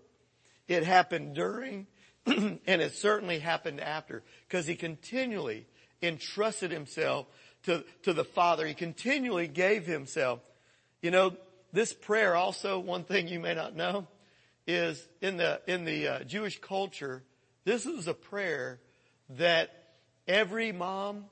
it 0.67 0.84
happened 0.84 1.36
during, 1.36 1.88
and 2.25 2.60
it 2.67 2.93
certainly 2.93 3.39
happened 3.39 3.82
after, 3.82 4.23
because 4.47 4.67
he 4.67 4.75
continually 4.75 5.65
entrusted 6.01 6.71
himself 6.71 7.25
to, 7.63 7.84
to 8.03 8.13
the 8.13 8.23
Father. 8.23 8.65
He 8.65 8.73
continually 8.73 9.47
gave 9.47 9.86
himself. 9.86 10.39
You 11.01 11.12
know, 11.12 11.36
this 11.73 11.93
prayer 11.93 12.36
also, 12.36 12.80
one 12.80 13.03
thing 13.03 13.27
you 13.27 13.39
may 13.39 13.56
not 13.56 13.75
know, 13.75 14.08
is 14.65 15.08
in 15.21 15.38
the, 15.38 15.62
in 15.67 15.86
the 15.86 16.08
uh, 16.08 16.23
Jewish 16.23 16.60
culture, 16.60 17.23
this 17.65 17.86
is 17.86 18.08
a 18.08 18.13
prayer 18.13 18.80
that 19.32 19.71
every 20.27 20.71
mom 20.71 21.25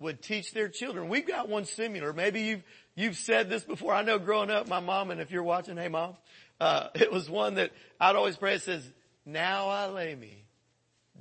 would 0.00 0.22
teach 0.22 0.52
their 0.52 0.68
children. 0.68 1.08
We've 1.08 1.26
got 1.26 1.48
one 1.48 1.64
similar. 1.64 2.12
Maybe 2.12 2.42
you've, 2.42 2.62
you've 2.98 3.16
said 3.16 3.48
this 3.48 3.64
before. 3.64 3.94
I 3.94 4.02
know 4.02 4.18
growing 4.18 4.50
up, 4.50 4.68
my 4.68 4.80
mom, 4.80 5.10
and 5.10 5.20
if 5.20 5.30
you're 5.30 5.42
watching, 5.42 5.76
hey 5.76 5.88
mom, 5.88 6.14
uh, 6.60 6.88
it 6.94 7.12
was 7.12 7.30
one 7.30 7.54
that 7.54 7.70
I'd 8.00 8.16
always 8.16 8.36
pray. 8.36 8.54
It 8.54 8.62
says, 8.62 8.82
now 9.24 9.68
I 9.68 9.86
lay 9.86 10.14
me 10.14 10.44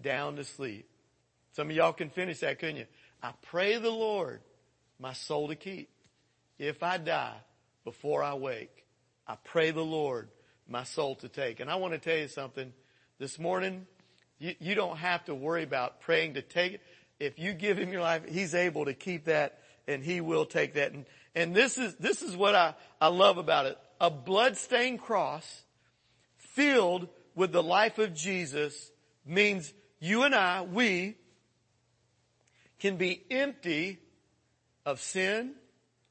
down 0.02 0.36
to 0.38 0.44
sleep. 0.44 0.90
Some 1.54 1.70
of 1.70 1.76
y'all 1.76 1.94
can 1.94 2.10
finish 2.10 2.40
that, 2.40 2.60
couldn't 2.60 2.78
you? 2.78 2.86
I 3.22 3.32
pray 3.44 3.78
the 3.78 3.90
Lord 3.90 4.42
my 5.00 5.14
soul 5.14 5.48
to 5.48 5.56
keep. 5.56 5.90
If 6.60 6.84
I 6.84 6.98
die 6.98 7.38
before 7.84 8.24
I 8.24 8.34
wake, 8.34 8.86
I 9.28 9.36
pray 9.44 9.72
the 9.72 9.86
Lord 9.86 10.30
my 10.68 10.84
soul 10.84 11.16
to 11.16 11.30
take. 11.30 11.60
And 11.60 11.70
I 11.70 11.76
want 11.76 11.94
to 11.94 12.00
tell 12.00 12.18
you 12.18 12.28
something. 12.28 12.74
This 13.20 13.40
morning, 13.40 13.88
you, 14.38 14.54
you 14.60 14.76
don't 14.76 14.98
have 14.98 15.26
to 15.26 15.34
worry 15.34 15.64
about 15.64 16.02
praying 16.02 16.36
to 16.36 16.42
take 16.42 16.74
it 16.74 16.82
if 17.20 17.40
you 17.40 17.54
give 17.54 17.78
him 17.78 17.92
your 17.92 18.02
life, 18.02 18.24
he's 18.28 18.54
able 18.54 18.86
to 18.86 18.94
keep 18.94 19.26
that 19.26 19.60
and 19.88 20.04
he 20.04 20.22
will 20.22 20.46
take 20.46 20.76
that. 20.76 20.94
And, 20.94 21.06
and 21.38 21.54
this 21.54 21.78
is, 21.78 21.94
this 21.98 22.24
is 22.24 22.36
what 22.36 22.56
I, 22.56 22.74
I 23.00 23.10
love 23.10 23.38
about 23.38 23.68
it. 23.68 23.78
A 24.02 24.10
bloodstained 24.10 25.00
cross 25.00 25.62
filled 26.38 27.10
with 27.36 27.52
the 27.52 27.62
life 27.62 28.00
of 28.00 28.16
Jesus 28.16 28.92
means 29.24 29.72
you 30.00 30.24
and 30.24 30.34
I, 30.34 30.64
we 30.64 31.16
can 32.80 32.98
be 32.98 33.24
empty 33.30 34.00
of 34.84 35.00
sin, 35.00 35.52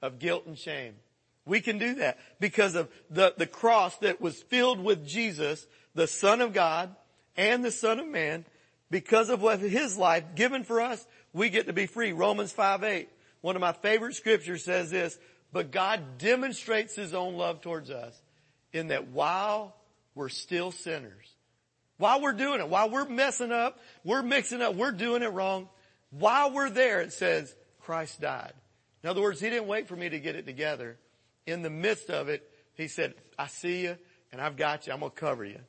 of 0.00 0.20
guilt 0.20 0.46
and 0.46 0.56
shame. 0.56 0.94
We 1.44 1.60
can 1.60 1.78
do 1.78 1.96
that 1.96 2.18
because 2.38 2.76
of 2.76 2.88
the, 3.10 3.34
the 3.36 3.48
cross 3.48 3.96
that 3.98 4.20
was 4.20 4.40
filled 4.44 4.78
with 4.78 5.04
Jesus, 5.04 5.66
the 5.96 6.06
Son 6.06 6.40
of 6.40 6.52
God 6.52 6.94
and 7.36 7.64
the 7.64 7.72
Son 7.72 7.98
of 7.98 8.06
Man. 8.06 8.44
Because 8.92 9.28
of 9.28 9.42
what 9.42 9.58
His 9.58 9.98
life 9.98 10.36
given 10.36 10.62
for 10.62 10.80
us, 10.80 11.04
we 11.32 11.48
get 11.48 11.66
to 11.66 11.72
be 11.72 11.86
free. 11.86 12.12
Romans 12.12 12.52
5 12.52 12.84
8. 12.84 13.08
One 13.46 13.54
of 13.54 13.60
my 13.60 13.74
favorite 13.74 14.16
scriptures 14.16 14.64
says 14.64 14.90
this, 14.90 15.16
but 15.52 15.70
God 15.70 16.18
demonstrates 16.18 16.96
His 16.96 17.14
own 17.14 17.36
love 17.36 17.60
towards 17.60 17.90
us 17.90 18.20
in 18.72 18.88
that 18.88 19.06
while 19.10 19.76
we're 20.16 20.30
still 20.30 20.72
sinners, 20.72 21.32
while 21.96 22.20
we're 22.20 22.32
doing 22.32 22.58
it, 22.58 22.68
while 22.68 22.90
we're 22.90 23.08
messing 23.08 23.52
up, 23.52 23.78
we're 24.02 24.24
mixing 24.24 24.62
up, 24.62 24.74
we're 24.74 24.90
doing 24.90 25.22
it 25.22 25.28
wrong, 25.28 25.68
while 26.10 26.52
we're 26.52 26.70
there, 26.70 27.02
it 27.02 27.12
says 27.12 27.54
Christ 27.82 28.20
died. 28.20 28.52
In 29.04 29.10
other 29.10 29.22
words, 29.22 29.38
He 29.38 29.48
didn't 29.48 29.68
wait 29.68 29.86
for 29.86 29.94
me 29.94 30.08
to 30.08 30.18
get 30.18 30.34
it 30.34 30.44
together. 30.44 30.96
In 31.46 31.62
the 31.62 31.70
midst 31.70 32.10
of 32.10 32.28
it, 32.28 32.50
He 32.74 32.88
said, 32.88 33.14
I 33.38 33.46
see 33.46 33.82
you 33.82 33.96
and 34.32 34.40
I've 34.40 34.56
got 34.56 34.88
you. 34.88 34.92
I'm 34.92 34.98
going 34.98 35.12
to 35.12 35.16
cover 35.16 35.44
you. 35.44 35.60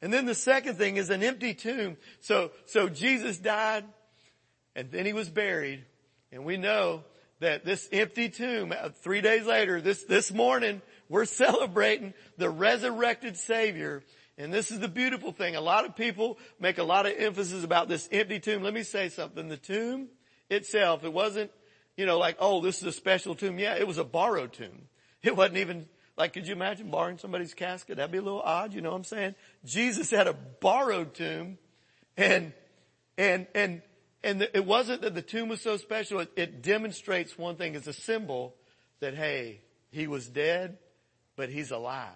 And 0.00 0.14
then 0.14 0.24
the 0.24 0.34
second 0.34 0.76
thing 0.76 0.96
is 0.96 1.10
an 1.10 1.22
empty 1.22 1.52
tomb. 1.52 1.98
So, 2.20 2.52
so 2.64 2.88
Jesus 2.88 3.36
died 3.36 3.84
and 4.74 4.90
then 4.90 5.04
He 5.04 5.12
was 5.12 5.28
buried 5.28 5.84
and 6.32 6.44
we 6.44 6.56
know 6.56 7.04
that 7.40 7.64
this 7.64 7.88
empty 7.92 8.28
tomb, 8.28 8.72
uh, 8.72 8.88
three 8.88 9.20
days 9.20 9.46
later, 9.46 9.80
this, 9.80 10.04
this 10.04 10.32
morning, 10.32 10.80
we're 11.08 11.24
celebrating 11.24 12.14
the 12.38 12.50
resurrected 12.50 13.36
Savior. 13.36 14.02
And 14.38 14.52
this 14.52 14.70
is 14.70 14.80
the 14.80 14.88
beautiful 14.88 15.32
thing. 15.32 15.56
A 15.56 15.60
lot 15.60 15.84
of 15.84 15.96
people 15.96 16.38
make 16.60 16.78
a 16.78 16.82
lot 16.82 17.06
of 17.06 17.12
emphasis 17.16 17.64
about 17.64 17.88
this 17.88 18.08
empty 18.12 18.38
tomb. 18.38 18.62
Let 18.62 18.74
me 18.74 18.82
say 18.82 19.08
something. 19.08 19.48
The 19.48 19.56
tomb 19.56 20.08
itself, 20.50 21.04
it 21.04 21.12
wasn't, 21.12 21.50
you 21.96 22.06
know, 22.06 22.18
like, 22.18 22.36
oh, 22.38 22.60
this 22.60 22.78
is 22.78 22.84
a 22.84 22.92
special 22.92 23.34
tomb. 23.34 23.58
Yeah, 23.58 23.76
it 23.76 23.86
was 23.86 23.98
a 23.98 24.04
borrowed 24.04 24.52
tomb. 24.52 24.88
It 25.22 25.36
wasn't 25.36 25.58
even, 25.58 25.86
like, 26.16 26.34
could 26.34 26.46
you 26.46 26.54
imagine 26.54 26.90
borrowing 26.90 27.18
somebody's 27.18 27.54
casket? 27.54 27.96
That'd 27.96 28.12
be 28.12 28.18
a 28.18 28.22
little 28.22 28.42
odd, 28.42 28.74
you 28.74 28.80
know 28.82 28.90
what 28.90 28.98
I'm 28.98 29.04
saying? 29.04 29.34
Jesus 29.64 30.10
had 30.10 30.26
a 30.26 30.34
borrowed 30.34 31.14
tomb 31.14 31.58
and, 32.16 32.52
and, 33.16 33.46
and, 33.54 33.82
and 34.22 34.48
it 34.54 34.64
wasn't 34.64 35.02
that 35.02 35.14
the 35.14 35.22
tomb 35.22 35.48
was 35.48 35.60
so 35.60 35.76
special. 35.76 36.20
It, 36.20 36.32
it 36.36 36.62
demonstrates 36.62 37.38
one 37.38 37.56
thing. 37.56 37.74
It's 37.74 37.86
a 37.86 37.92
symbol 37.92 38.54
that, 39.00 39.14
hey, 39.14 39.60
he 39.90 40.06
was 40.06 40.28
dead, 40.28 40.78
but 41.36 41.48
he's 41.48 41.70
alive. 41.70 42.10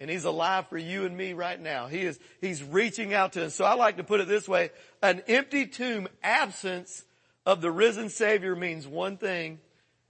And 0.00 0.10
he's 0.10 0.24
alive 0.24 0.68
for 0.68 0.78
you 0.78 1.06
and 1.06 1.16
me 1.16 1.32
right 1.32 1.60
now. 1.60 1.86
He 1.86 2.00
is, 2.00 2.18
he's 2.40 2.62
reaching 2.62 3.14
out 3.14 3.34
to 3.34 3.46
us. 3.46 3.54
So 3.54 3.64
I 3.64 3.74
like 3.74 3.98
to 3.98 4.04
put 4.04 4.20
it 4.20 4.26
this 4.26 4.48
way. 4.48 4.70
An 5.00 5.22
empty 5.28 5.66
tomb, 5.66 6.08
absence 6.22 7.04
of 7.46 7.60
the 7.60 7.70
risen 7.70 8.08
Savior 8.08 8.56
means 8.56 8.86
one 8.86 9.16
thing. 9.16 9.60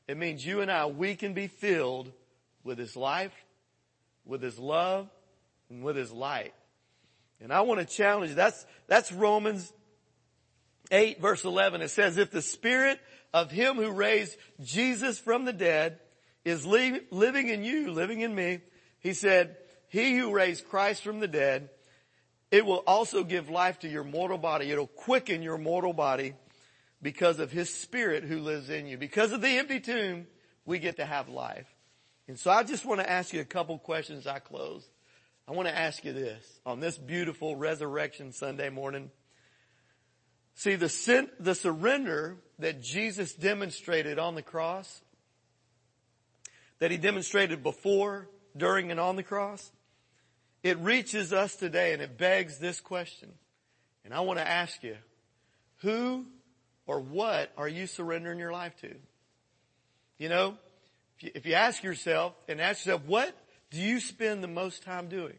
It 0.09 0.17
means 0.17 0.45
you 0.45 0.61
and 0.61 0.71
I, 0.71 0.87
we 0.87 1.15
can 1.15 1.35
be 1.35 1.47
filled 1.47 2.11
with 2.65 2.79
His 2.79 2.97
life, 2.97 3.35
with 4.25 4.43
His 4.43 4.59
love, 4.59 5.09
and 5.69 5.83
with 5.83 5.97
His 5.97 6.11
light. 6.11 6.55
And 7.41 7.53
I 7.53 7.61
want 7.63 7.81
to 7.81 7.87
challenge. 7.87 8.35
That's, 8.35 8.65
that's 8.87 9.13
Romans 9.13 9.73
8 10.93 11.21
verse 11.21 11.45
11. 11.45 11.81
It 11.81 11.89
says, 11.89 12.19
if 12.19 12.31
the 12.31 12.43
Spirit 12.43 13.01
of 13.35 13.51
Him 13.51 13.77
who 13.77 13.91
raised 13.91 14.37
Jesus 14.61 15.19
from 15.19 15.45
the 15.45 15.53
dead 15.53 15.99
is 16.45 16.65
living 16.65 17.49
in 17.49 17.65
you, 17.65 17.91
living 17.91 18.21
in 18.21 18.35
me, 18.35 18.61
He 19.01 19.15
said, 19.15 19.57
He 19.89 20.17
who 20.17 20.33
raised 20.33 20.69
Christ 20.69 21.03
from 21.03 21.19
the 21.19 21.29
dead, 21.29 21.71
it 22.51 22.67
will 22.67 22.85
also 22.87 23.25
give 23.25 23.49
life 23.49 23.79
to 23.81 23.89
your 23.89 24.05
mortal 24.05 24.39
body. 24.39 24.71
It'll 24.71 24.87
quicken 24.87 25.43
your 25.43 25.57
mortal 25.57 25.95
body 25.95 26.35
because 27.01 27.41
of 27.41 27.51
His 27.51 27.73
Spirit 27.73 28.25
who 28.25 28.41
lives 28.41 28.69
in 28.69 28.87
you. 28.87 28.99
Because 28.99 29.33
of 29.33 29.41
the 29.41 29.49
empty 29.49 29.81
tomb, 29.81 30.27
we 30.67 30.79
get 30.79 30.97
to 30.97 31.07
have 31.07 31.29
life. 31.29 31.67
And 32.29 32.39
so 32.39 32.51
I 32.51 32.63
just 32.63 32.85
want 32.85 33.01
to 33.01 33.11
ask 33.11 33.33
you 33.33 33.41
a 33.41 33.45
couple 33.45 33.79
questions 33.79 34.27
I 34.27 34.39
close. 34.39 34.87
I 35.49 35.53
want 35.53 35.67
to 35.69 35.77
ask 35.77 36.05
you 36.05 36.13
this 36.13 36.61
on 36.65 36.79
this 36.79 36.99
beautiful 36.99 37.57
resurrection 37.57 38.33
Sunday 38.33 38.69
morning. 38.69 39.11
See 40.55 40.75
the 40.75 40.89
sin, 40.89 41.29
the 41.41 41.55
surrender 41.55 42.37
that 42.59 42.83
Jesus 42.83 43.33
demonstrated 43.33 44.19
on 44.19 44.35
the 44.35 44.43
cross, 44.43 45.03
that 46.79 46.91
he 46.91 46.97
demonstrated 46.97 47.63
before, 47.63 48.29
during, 48.57 48.91
and 48.91 49.01
on 49.01 49.17
the 49.17 49.23
cross, 49.23 49.73
it 50.63 50.79
reaches 50.79 51.33
us 51.33 51.57
today 51.57 51.93
and 51.93 52.03
it 52.03 52.19
begs 52.19 52.59
this 52.59 52.81
question. 52.81 53.33
And 54.05 54.13
I 54.13 54.21
want 54.21 54.39
to 54.39 54.49
ask 54.49 54.83
you, 54.83 54.97
who 55.79 56.27
or 56.87 57.01
what 57.01 57.53
are 57.57 57.69
you 57.69 57.87
surrendering 57.87 58.39
your 58.39 58.53
life 58.53 58.77
to? 58.81 58.95
You 60.19 60.29
know, 60.29 60.57
if 61.17 61.23
you, 61.25 61.31
if 61.35 61.47
you 61.47 61.55
ask 61.55 61.83
yourself 61.83 62.35
and 62.49 62.61
ask 62.61 62.85
yourself, 62.85 63.03
what 63.07 63.35
do 63.71 63.81
you 63.81 63.99
spend 63.99 64.43
the 64.43 64.49
most 64.49 64.83
time 64.83 65.09
doing? 65.09 65.39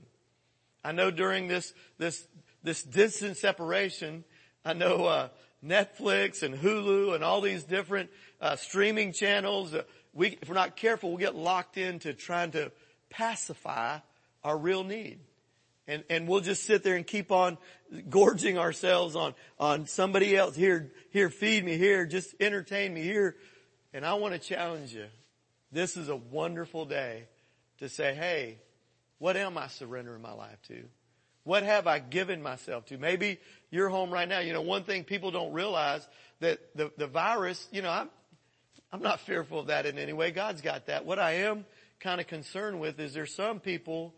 I 0.83 0.91
know 0.91 1.11
during 1.11 1.47
this, 1.47 1.73
this, 1.97 2.27
this 2.63 2.83
distant 2.83 3.37
separation, 3.37 4.25
I 4.65 4.73
know, 4.73 5.05
uh, 5.05 5.27
Netflix 5.63 6.43
and 6.43 6.55
Hulu 6.55 7.15
and 7.15 7.23
all 7.23 7.41
these 7.41 7.63
different, 7.63 8.09
uh, 8.41 8.55
streaming 8.55 9.13
channels, 9.13 9.73
uh, 9.73 9.83
we, 10.13 10.37
if 10.41 10.47
we're 10.47 10.55
not 10.55 10.75
careful, 10.75 11.09
we'll 11.09 11.17
get 11.17 11.35
locked 11.35 11.77
into 11.77 12.13
trying 12.13 12.51
to 12.51 12.71
pacify 13.09 13.99
our 14.43 14.57
real 14.57 14.83
need. 14.83 15.19
And, 15.87 16.03
and 16.09 16.27
we'll 16.27 16.41
just 16.41 16.63
sit 16.63 16.83
there 16.83 16.95
and 16.95 17.05
keep 17.05 17.31
on 17.31 17.57
gorging 18.09 18.57
ourselves 18.57 19.15
on, 19.15 19.33
on 19.59 19.85
somebody 19.85 20.35
else. 20.35 20.55
Here, 20.55 20.91
here, 21.09 21.29
feed 21.29 21.65
me 21.65 21.77
here, 21.77 22.05
just 22.05 22.33
entertain 22.39 22.93
me 22.93 23.01
here. 23.01 23.35
And 23.93 24.05
I 24.05 24.13
want 24.13 24.33
to 24.33 24.39
challenge 24.39 24.93
you. 24.93 25.07
This 25.71 25.97
is 25.97 26.07
a 26.07 26.15
wonderful 26.15 26.85
day 26.85 27.25
to 27.79 27.89
say, 27.89 28.13
hey, 28.13 28.59
what 29.17 29.35
am 29.35 29.57
I 29.57 29.67
surrendering 29.67 30.21
my 30.21 30.31
life 30.31 30.61
to? 30.67 30.83
What 31.43 31.63
have 31.63 31.87
I 31.87 31.99
given 31.99 32.41
myself 32.41 32.85
to? 32.85 32.97
Maybe 32.97 33.39
you're 33.69 33.89
home 33.89 34.11
right 34.11 34.27
now. 34.27 34.39
You 34.39 34.53
know, 34.53 34.61
one 34.61 34.83
thing 34.83 35.03
people 35.03 35.31
don't 35.31 35.53
realize 35.53 36.07
that 36.39 36.59
the, 36.75 36.91
the 36.97 37.07
virus, 37.07 37.67
you 37.71 37.81
know, 37.81 37.89
I'm, 37.89 38.09
I'm 38.91 39.01
not 39.01 39.19
fearful 39.21 39.59
of 39.59 39.67
that 39.67 39.85
in 39.85 39.97
any 39.97 40.13
way. 40.13 40.31
God's 40.31 40.61
got 40.61 40.85
that. 40.85 41.05
What 41.05 41.19
I 41.19 41.31
am 41.45 41.65
kind 41.99 42.21
of 42.21 42.27
concerned 42.27 42.79
with 42.79 42.99
is 42.99 43.13
there's 43.13 43.33
some 43.33 43.59
people 43.59 44.13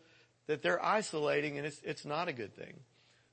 that 0.47 0.61
they're 0.61 0.83
isolating 0.83 1.57
and 1.57 1.65
it's, 1.65 1.81
it's 1.83 2.05
not 2.05 2.27
a 2.27 2.33
good 2.33 2.55
thing. 2.55 2.73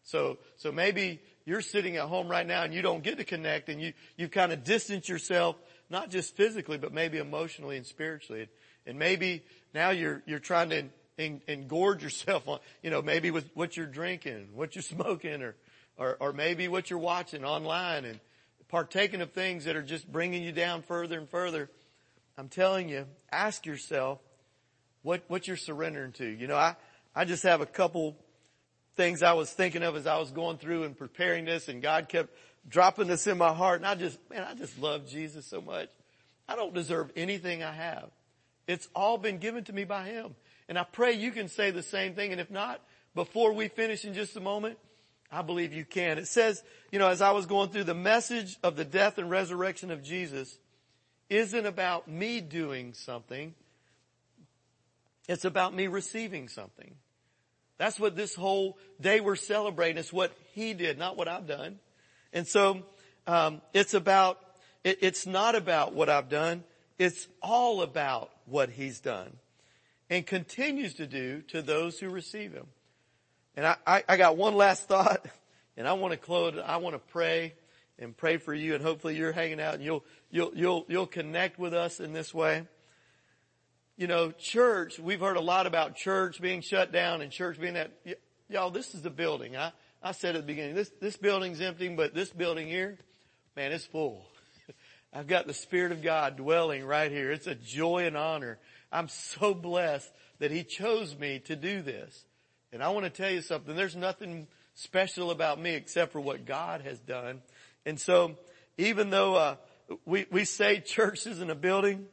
So, 0.05 0.39
so 0.57 0.73
maybe 0.73 1.21
you're 1.45 1.61
sitting 1.61 1.97
at 1.97 2.09
home 2.09 2.29
right 2.29 2.47
now 2.47 2.63
and 2.63 2.73
you 2.73 2.83
don't 2.83 3.03
get 3.03 3.19
to 3.19 3.25
connect 3.25 3.69
and 3.69 3.81
you, 3.81 3.93
you've 4.17 4.31
kind 4.31 4.53
of 4.53 4.65
distanced 4.65 5.09
yourself, 5.09 5.57
not 5.91 6.11
just 6.11 6.37
physically, 6.37 6.79
but 6.79 6.93
maybe 6.93 7.19
emotionally 7.19 7.77
and 7.77 7.87
spiritually. 7.87 8.49
And 8.87 8.99
maybe 8.99 9.45
now 9.75 9.91
you're, 9.91 10.23
you're 10.27 10.39
trying 10.39 10.71
to 10.71 10.85
engorge 11.49 12.03
yourself 12.03 12.49
on, 12.49 12.59
you 12.83 12.91
know, 12.91 13.03
maybe 13.03 13.31
with 13.31 13.51
what 13.55 13.77
you're 13.77 13.87
drinking, 13.87 14.49
what 14.55 14.75
you're 14.75 14.83
smoking 14.83 15.43
or, 15.43 15.55
or, 15.97 16.17
or 16.21 16.33
maybe 16.33 16.69
what 16.69 16.91
you're 16.91 16.99
watching 16.99 17.45
online 17.45 18.05
and 18.05 18.21
partaking 18.69 19.21
of 19.21 19.33
things 19.33 19.65
that 19.65 19.77
are 19.77 19.83
just 19.83 20.11
bringing 20.11 20.43
you 20.43 20.53
down 20.53 20.83
further 20.83 21.19
and 21.19 21.29
further. 21.29 21.71
I'm 22.39 22.49
telling 22.49 22.89
you, 22.89 23.07
ask 23.31 23.67
yourself 23.67 24.19
what, 25.03 25.23
what 25.29 25.47
you're 25.47 25.57
surrendering 25.57 26.13
to. 26.13 26.27
You 26.27 26.47
know, 26.47 26.57
I, 26.57 26.77
I 27.15 27.25
just 27.25 27.43
have 27.43 27.61
a 27.61 27.67
couple 27.67 28.17
things 28.97 29.23
I 29.23 29.35
was 29.35 29.51
thinking 29.51 29.83
of 29.83 29.97
as 29.97 30.07
I 30.07 30.19
was 30.19 30.31
going 30.31 30.59
through 30.59 30.85
and 30.85 30.97
preparing 30.97 31.45
this 31.45 31.69
and 31.69 31.83
God 31.83 32.09
kept 32.09 32.35
dropping 32.69 33.09
this 33.09 33.27
in 33.27 33.37
my 33.39 33.53
heart 33.53 33.81
and 33.81 33.87
I 33.87 33.95
just, 33.95 34.19
man, 34.31 34.47
I 34.49 34.55
just 34.55 34.79
love 34.79 35.07
Jesus 35.07 35.47
so 35.47 35.61
much. 35.61 35.89
I 36.49 36.57
don't 36.57 36.75
deserve 36.75 37.11
anything 37.17 37.63
I 37.63 37.73
have. 37.73 38.11
It's 38.67 38.89
all 38.95 39.19
been 39.19 39.39
given 39.39 39.65
to 39.65 39.73
me 39.73 39.85
by 39.85 40.05
Him. 40.05 40.35
And 40.73 40.79
I 40.79 40.85
pray 40.85 41.13
you 41.13 41.33
can 41.33 41.49
say 41.49 41.71
the 41.71 41.83
same 41.83 42.15
thing. 42.15 42.33
And 42.33 42.41
if 42.41 42.51
not, 42.51 42.81
before 43.15 43.53
we 43.53 43.69
finish 43.69 44.07
in 44.07 44.15
just 44.15 44.35
a 44.39 44.41
moment, 44.41 44.79
I 45.31 45.43
believe 45.43 45.75
you 45.75 45.85
can. 45.85 46.17
It 46.17 46.29
says, 46.29 46.63
you 46.91 46.99
know, 46.99 47.09
as 47.09 47.21
I 47.21 47.33
was 47.33 47.45
going 47.45 47.69
through 47.69 47.85
the 47.85 47.93
message 47.93 48.57
of 48.63 48.77
the 48.77 48.85
death 48.87 49.19
and 49.19 49.29
resurrection 49.29 49.91
of 49.91 50.03
Jesus 50.03 50.57
isn't 51.29 51.67
about 51.67 52.09
me 52.09 52.41
doing 52.41 52.95
something. 52.95 53.53
It's 55.29 55.45
about 55.45 55.75
me 55.75 55.89
receiving 55.89 56.49
something. 56.49 56.95
That's 57.77 58.01
what 58.01 58.17
this 58.17 58.35
whole 58.35 58.79
day 58.99 59.21
we're 59.21 59.37
celebrating 59.37 59.99
is 59.99 60.11
what 60.11 60.33
he 60.55 60.73
did, 60.73 60.97
not 60.97 61.19
what 61.19 61.29
I've 61.29 61.47
done. 61.47 61.81
And 62.33 62.49
so, 62.49 62.83
um, 63.27 63.61
it's 63.75 63.93
about, 63.93 64.39
it, 64.85 65.01
it's 65.03 65.27
not 65.27 65.55
about 65.55 65.93
what 65.93 66.09
I've 66.09 66.31
done. 66.31 66.65
It's 66.99 67.29
all 67.43 67.83
about 67.83 68.31
what 68.47 68.71
he's 68.71 69.01
done 69.01 69.37
and 70.13 70.27
continues 70.27 70.95
to 70.95 71.07
do 71.07 71.41
to 71.49 71.63
those 71.63 71.99
who 71.99 72.11
receive 72.11 72.53
him. 72.53 72.67
And 73.57 73.67
I, 73.67 73.77
I, 73.87 74.05
I 74.09 74.17
got 74.19 74.37
one 74.37 74.55
last 74.55 74.83
thought 74.89 75.27
and 75.77 75.89
I 75.89 75.95
want 75.95 76.13
to 76.13 76.19
close. 76.19 76.55
I 76.65 76.77
want 76.77 76.95
to 76.95 76.99
pray 76.99 77.55
and 77.99 78.15
pray 78.15 78.37
for 78.37 78.53
you 78.53 78.75
and 78.75 78.85
hopefully 78.85 79.17
you're 79.17 79.33
hanging 79.33 79.61
out 79.61 79.75
and 79.75 79.83
you'll, 79.83 80.05
you'll, 80.31 80.53
you'll, 80.55 80.85
you'll 80.89 81.07
connect 81.07 81.59
with 81.59 81.73
us 81.73 81.99
in 81.99 82.13
this 82.13 82.35
way 82.35 82.67
you 83.97 84.07
know, 84.07 84.33
church, 84.33 84.99
we've 84.99 85.21
heard 85.21 85.37
a 85.37 85.41
lot 85.41 85.67
about 85.67 85.95
church 85.95 86.41
being 86.41 86.61
shut 86.61 86.93
down 86.93 87.21
and 87.21 87.31
church 87.31 87.61
being 87.61 87.75
that, 87.75 87.93
y- 88.05 88.17
y'all, 88.49 88.71
this 88.71 88.95
is 88.95 89.03
the 89.03 89.11
building. 89.11 89.57
I, 89.57 89.71
I 90.03 90.13
said 90.13 90.35
at 90.35 90.43
the 90.43 90.47
beginning, 90.47 90.75
this, 90.75 90.91
this 91.01 91.17
building's 91.17 91.61
empty, 91.61 91.89
but 91.89 92.15
this 92.15 92.31
building 92.31 92.67
here, 92.67 92.99
man, 93.55 93.71
it's 93.71 93.85
full. 93.85 94.27
I've 95.13 95.27
got 95.27 95.47
the 95.47 95.55
Spirit 95.55 95.93
of 95.93 96.03
God 96.03 96.37
dwelling 96.37 96.85
right 96.85 97.13
here. 97.13 97.31
It's 97.31 97.47
a 97.47 97.55
joy 97.55 98.07
and 98.07 98.17
honor. 98.17 98.59
I'm 98.93 99.09
so 99.09 99.55
blessed 99.55 100.13
that 100.39 100.51
he 100.51 100.63
chose 100.65 101.17
me 101.19 101.41
to 101.47 101.57
do 101.57 101.83
this. 101.83 102.25
And 102.73 102.83
I 102.83 102.91
want 102.91 103.05
to 103.05 103.11
tell 103.11 103.31
you 103.31 103.41
something. 103.41 103.75
There's 103.75 103.97
nothing 103.97 104.47
special 104.75 105.31
about 105.31 105.61
me 105.61 105.75
except 105.75 106.13
for 106.13 106.21
what 106.21 106.45
God 106.45 106.83
has 106.83 106.99
done. 107.01 107.43
And 107.85 107.99
so 108.01 108.37
even 108.79 109.11
though, 109.11 109.35
uh, 109.35 109.57
we, 110.05 110.27
we 110.31 110.45
say 110.45 110.81
church 110.81 111.27
isn't 111.27 111.51
a 111.51 111.55
building, 111.55 112.07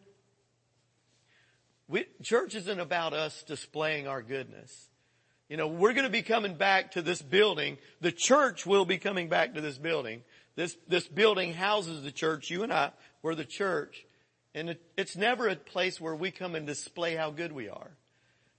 we, 1.87 2.05
church 2.21 2.55
isn't 2.55 2.79
about 2.79 3.13
us 3.13 3.43
displaying 3.43 4.07
our 4.07 4.21
goodness. 4.21 4.89
You 5.49 5.57
know, 5.57 5.67
we're 5.67 5.93
going 5.93 6.05
to 6.05 6.11
be 6.11 6.21
coming 6.21 6.55
back 6.55 6.91
to 6.91 7.01
this 7.01 7.21
building. 7.21 7.77
The 8.01 8.11
church 8.11 8.65
will 8.65 8.85
be 8.85 8.99
coming 8.99 9.29
back 9.29 9.55
to 9.55 9.61
this 9.61 9.77
building. 9.77 10.21
This, 10.55 10.77
this 10.87 11.07
building 11.07 11.53
houses 11.53 12.03
the 12.03 12.11
church. 12.11 12.51
You 12.51 12.63
and 12.63 12.71
I, 12.71 12.91
we're 13.23 13.33
the 13.33 13.45
church. 13.45 14.05
And 14.55 14.71
it, 14.71 14.81
it's 14.97 15.15
never 15.15 15.47
a 15.47 15.55
place 15.55 16.01
where 16.01 16.15
we 16.15 16.31
come 16.31 16.55
and 16.55 16.65
display 16.65 17.15
how 17.15 17.31
good 17.31 17.51
we 17.51 17.69
are. 17.69 17.91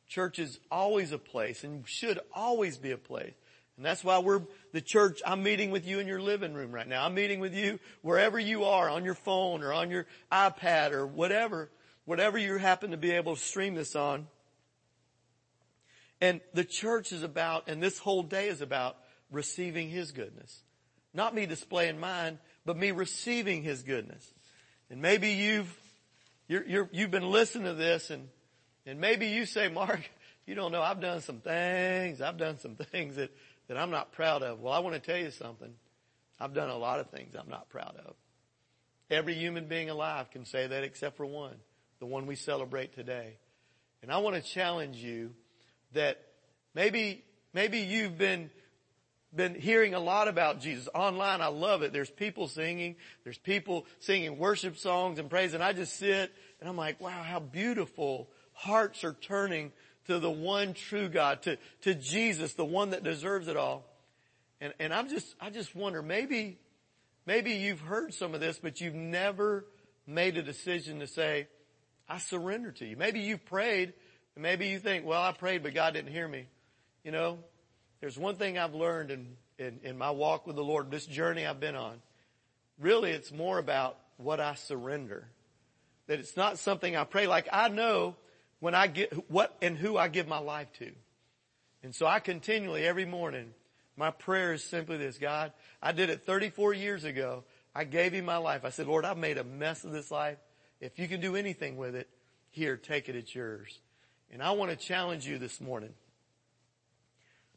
Church 0.08 0.38
is 0.38 0.58
always 0.70 1.12
a 1.12 1.18
place 1.18 1.64
and 1.64 1.86
should 1.86 2.18
always 2.34 2.76
be 2.76 2.90
a 2.90 2.98
place. 2.98 3.34
And 3.76 3.86
that's 3.86 4.04
why 4.04 4.18
we're 4.18 4.42
the 4.72 4.80
church. 4.80 5.22
I'm 5.24 5.42
meeting 5.42 5.70
with 5.70 5.86
you 5.86 6.00
in 6.00 6.06
your 6.06 6.20
living 6.20 6.52
room 6.52 6.70
right 6.70 6.86
now. 6.86 7.04
I'm 7.04 7.14
meeting 7.14 7.40
with 7.40 7.54
you 7.54 7.78
wherever 8.02 8.38
you 8.38 8.64
are 8.64 8.90
on 8.90 9.04
your 9.04 9.14
phone 9.14 9.62
or 9.62 9.72
on 9.72 9.90
your 9.90 10.06
iPad 10.30 10.92
or 10.92 11.06
whatever, 11.06 11.70
whatever 12.04 12.36
you 12.36 12.58
happen 12.58 12.90
to 12.90 12.96
be 12.96 13.12
able 13.12 13.36
to 13.36 13.40
stream 13.40 13.74
this 13.74 13.96
on. 13.96 14.26
And 16.20 16.40
the 16.52 16.64
church 16.64 17.12
is 17.12 17.22
about, 17.22 17.68
and 17.68 17.82
this 17.82 17.98
whole 17.98 18.22
day 18.22 18.48
is 18.48 18.60
about 18.60 18.96
receiving 19.30 19.88
His 19.88 20.12
goodness. 20.12 20.60
Not 21.14 21.34
me 21.34 21.46
displaying 21.46 21.98
mine, 21.98 22.38
but 22.66 22.76
me 22.76 22.90
receiving 22.90 23.62
His 23.62 23.82
goodness. 23.82 24.30
And 24.90 25.00
maybe 25.00 25.30
you've, 25.30 25.74
you're, 26.48 26.64
you 26.66 27.02
have 27.02 27.10
been 27.10 27.30
listening 27.30 27.64
to 27.64 27.74
this 27.74 28.10
and, 28.10 28.28
and 28.84 29.00
maybe 29.00 29.28
you 29.28 29.46
say, 29.46 29.68
Mark, 29.68 30.00
you 30.46 30.54
don't 30.54 30.72
know, 30.72 30.82
I've 30.82 31.00
done 31.00 31.20
some 31.20 31.38
things, 31.38 32.20
I've 32.20 32.36
done 32.36 32.58
some 32.58 32.74
things 32.74 33.16
that, 33.16 33.30
that 33.68 33.76
I'm 33.76 33.90
not 33.90 34.12
proud 34.12 34.42
of. 34.42 34.60
Well, 34.60 34.72
I 34.72 34.80
want 34.80 34.94
to 34.94 35.00
tell 35.00 35.18
you 35.18 35.30
something. 35.30 35.72
I've 36.40 36.54
done 36.54 36.70
a 36.70 36.76
lot 36.76 36.98
of 36.98 37.10
things 37.10 37.34
I'm 37.34 37.48
not 37.48 37.68
proud 37.68 37.94
of. 38.04 38.14
Every 39.10 39.34
human 39.34 39.66
being 39.66 39.90
alive 39.90 40.30
can 40.30 40.44
say 40.44 40.66
that 40.66 40.82
except 40.82 41.16
for 41.16 41.26
one, 41.26 41.54
the 42.00 42.06
one 42.06 42.26
we 42.26 42.34
celebrate 42.34 42.94
today. 42.94 43.36
And 44.02 44.10
I 44.10 44.18
want 44.18 44.36
to 44.36 44.42
challenge 44.42 44.96
you 44.96 45.34
that 45.92 46.20
maybe, 46.74 47.22
maybe 47.52 47.78
you've 47.78 48.16
been 48.16 48.50
been 49.34 49.54
hearing 49.54 49.94
a 49.94 50.00
lot 50.00 50.28
about 50.28 50.60
Jesus 50.60 50.88
online. 50.94 51.40
I 51.40 51.46
love 51.46 51.82
it. 51.82 51.92
There's 51.92 52.10
people 52.10 52.48
singing. 52.48 52.96
There's 53.24 53.38
people 53.38 53.86
singing 54.00 54.38
worship 54.38 54.76
songs 54.76 55.18
and 55.18 55.30
praise. 55.30 55.54
And 55.54 55.62
I 55.62 55.72
just 55.72 55.96
sit 55.96 56.32
and 56.60 56.68
I'm 56.68 56.76
like, 56.76 57.00
wow, 57.00 57.22
how 57.22 57.38
beautiful 57.38 58.28
hearts 58.52 59.04
are 59.04 59.14
turning 59.14 59.72
to 60.06 60.18
the 60.18 60.30
one 60.30 60.74
true 60.74 61.08
God, 61.08 61.42
to, 61.42 61.58
to 61.82 61.94
Jesus, 61.94 62.54
the 62.54 62.64
one 62.64 62.90
that 62.90 63.04
deserves 63.04 63.48
it 63.48 63.56
all. 63.56 63.84
And, 64.60 64.74
and 64.80 64.92
I'm 64.92 65.08
just, 65.08 65.34
I 65.40 65.50
just 65.50 65.74
wonder, 65.74 66.02
maybe, 66.02 66.58
maybe 67.26 67.52
you've 67.52 67.80
heard 67.80 68.12
some 68.12 68.34
of 68.34 68.40
this, 68.40 68.58
but 68.58 68.80
you've 68.80 68.94
never 68.94 69.64
made 70.06 70.36
a 70.36 70.42
decision 70.42 71.00
to 71.00 71.06
say, 71.06 71.46
I 72.08 72.18
surrender 72.18 72.72
to 72.72 72.84
you. 72.84 72.96
Maybe 72.96 73.20
you've 73.20 73.44
prayed 73.44 73.94
and 74.34 74.42
maybe 74.42 74.66
you 74.68 74.80
think, 74.80 75.06
well, 75.06 75.22
I 75.22 75.32
prayed, 75.32 75.62
but 75.62 75.74
God 75.74 75.94
didn't 75.94 76.12
hear 76.12 76.26
me. 76.26 76.48
You 77.04 77.12
know, 77.12 77.38
there's 78.00 78.18
one 78.18 78.36
thing 78.36 78.58
I've 78.58 78.74
learned 78.74 79.10
in, 79.10 79.36
in, 79.58 79.80
in 79.82 79.98
my 79.98 80.10
walk 80.10 80.46
with 80.46 80.56
the 80.56 80.64
Lord, 80.64 80.90
this 80.90 81.06
journey 81.06 81.46
I've 81.46 81.60
been 81.60 81.76
on. 81.76 82.00
Really, 82.78 83.10
it's 83.10 83.30
more 83.30 83.58
about 83.58 83.98
what 84.16 84.40
I 84.40 84.54
surrender. 84.54 85.28
That 86.06 86.18
it's 86.18 86.36
not 86.36 86.58
something 86.58 86.96
I 86.96 87.04
pray. 87.04 87.26
Like 87.26 87.48
I 87.52 87.68
know 87.68 88.16
when 88.58 88.74
I 88.74 88.86
get 88.86 89.30
what 89.30 89.54
and 89.60 89.76
who 89.76 89.96
I 89.96 90.08
give 90.08 90.26
my 90.26 90.38
life 90.38 90.72
to. 90.78 90.90
And 91.82 91.94
so 91.94 92.06
I 92.06 92.20
continually 92.20 92.86
every 92.86 93.04
morning, 93.04 93.52
my 93.96 94.10
prayer 94.10 94.54
is 94.54 94.64
simply 94.64 94.96
this, 94.96 95.18
God, 95.18 95.52
I 95.82 95.92
did 95.92 96.10
it 96.10 96.24
34 96.24 96.74
years 96.74 97.04
ago. 97.04 97.44
I 97.74 97.84
gave 97.84 98.14
you 98.14 98.22
my 98.22 98.38
life. 98.38 98.64
I 98.64 98.70
said, 98.70 98.86
Lord, 98.86 99.04
I've 99.04 99.18
made 99.18 99.38
a 99.38 99.44
mess 99.44 99.84
of 99.84 99.92
this 99.92 100.10
life. 100.10 100.38
If 100.80 100.98
you 100.98 101.06
can 101.06 101.20
do 101.20 101.36
anything 101.36 101.76
with 101.76 101.94
it, 101.94 102.08
here, 102.50 102.76
take 102.76 103.08
it, 103.08 103.14
it's 103.14 103.34
yours. 103.34 103.78
And 104.32 104.42
I 104.42 104.52
want 104.52 104.70
to 104.70 104.76
challenge 104.76 105.26
you 105.26 105.38
this 105.38 105.60
morning. 105.60 105.92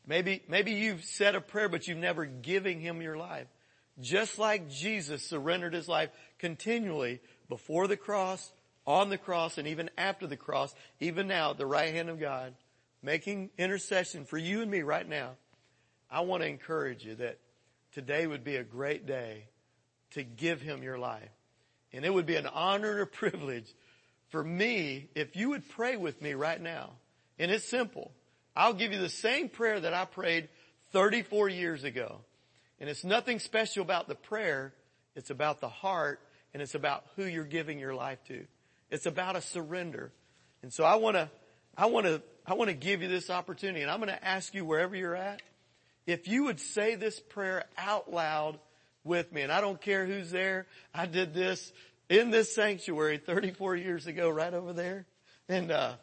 Maybe, 0.06 0.42
maybe 0.48 0.72
you've 0.74 1.04
said 1.04 1.36
a 1.36 1.42
prayer, 1.42 1.70
but 1.70 1.88
you've 1.88 1.98
never 1.98 2.26
given 2.26 2.80
him 2.80 3.02
your 3.02 3.18
life. 3.18 3.48
Just 4.02 4.40
like 4.40 4.70
Jesus 4.70 5.24
surrendered 5.24 5.74
his 5.74 5.88
life 5.88 6.10
continually 6.40 7.22
before 7.48 7.88
the 7.88 7.98
cross, 7.98 8.52
on 8.86 9.10
the 9.10 9.18
cross, 9.18 9.58
and 9.58 9.68
even 9.68 9.90
after 9.98 10.28
the 10.28 10.36
cross, 10.36 10.74
even 11.00 11.28
now 11.28 11.52
at 11.52 11.58
the 11.58 11.66
right 11.66 11.94
hand 11.94 12.10
of 12.10 12.20
God, 12.20 12.54
making 13.02 13.50
intercession 13.58 14.26
for 14.26 14.38
you 14.38 14.62
and 14.62 14.70
me 14.70 14.82
right 14.82 15.08
now. 15.08 15.32
I 16.12 16.22
want 16.22 16.44
to 16.44 16.50
encourage 16.50 17.06
you 17.06 17.16
that 17.16 17.40
today 17.94 18.28
would 18.28 18.44
be 18.44 18.58
a 18.58 18.64
great 18.64 19.06
day 19.06 19.46
to 20.12 20.24
give 20.24 20.62
him 20.62 20.84
your 20.84 20.98
life. 20.98 21.30
And 21.94 22.04
it 22.04 22.14
would 22.14 22.26
be 22.26 22.36
an 22.36 22.48
honor 22.48 22.92
and 22.92 23.02
a 23.02 23.06
privilege 23.06 23.74
for 24.30 24.44
me 24.44 25.10
if 25.16 25.36
you 25.36 25.50
would 25.50 25.70
pray 25.70 25.96
with 25.96 26.22
me 26.22 26.34
right 26.34 26.60
now. 26.60 26.92
And 27.40 27.52
it's 27.52 27.66
simple. 27.66 28.12
I'll 28.56 28.74
give 28.74 28.94
you 28.94 29.00
the 29.00 29.10
same 29.10 29.50
prayer 29.50 29.80
that 29.80 29.94
I 29.94 30.06
prayed 30.06 30.50
34 30.92 31.50
years 31.50 31.84
ago. 31.84 32.20
And 32.80 32.90
it's 32.90 33.04
nothing 33.04 33.40
special 33.40 33.82
about 33.82 34.08
the 34.08 34.16
prayer. 34.16 34.74
It's 35.16 35.30
about 35.30 35.62
the 35.62 35.70
heart 35.70 36.20
and 36.54 36.62
it's 36.62 36.76
about 36.76 37.04
who 37.16 37.26
you're 37.26 37.46
giving 37.46 37.80
your 37.80 37.96
life 37.96 38.20
to. 38.28 38.46
It's 38.92 39.06
about 39.06 39.36
a 39.36 39.42
surrender. 39.42 40.12
And 40.62 40.72
so 40.72 40.84
I 40.84 40.96
want 40.96 41.16
to, 41.16 41.30
I 41.76 41.88
want 41.88 42.06
to, 42.06 42.22
I 42.46 42.54
want 42.54 42.70
to 42.70 42.76
give 42.76 43.02
you 43.02 43.08
this 43.08 43.30
opportunity 43.30 43.82
and 43.82 43.90
I'm 43.90 44.00
going 44.00 44.10
to 44.10 44.24
ask 44.24 44.54
you 44.54 44.66
wherever 44.66 44.96
you're 44.96 45.16
at, 45.16 45.42
if 46.06 46.28
you 46.28 46.46
would 46.46 46.60
say 46.60 46.96
this 46.96 47.20
prayer 47.20 47.64
out 47.78 48.12
loud 48.12 48.60
with 49.04 49.32
me. 49.32 49.42
And 49.42 49.52
I 49.52 49.62
don't 49.62 49.82
care 49.82 50.06
who's 50.06 50.32
there. 50.32 50.68
I 50.94 51.06
did 51.06 51.34
this 51.34 51.72
in 52.10 52.32
this 52.32 52.54
sanctuary 52.54 53.18
34 53.18 53.76
years 53.76 54.08
ago 54.08 54.30
right 54.30 54.54
over 54.54 54.74
there. 54.74 55.06
And, 55.50 55.72
uh, 55.72 55.94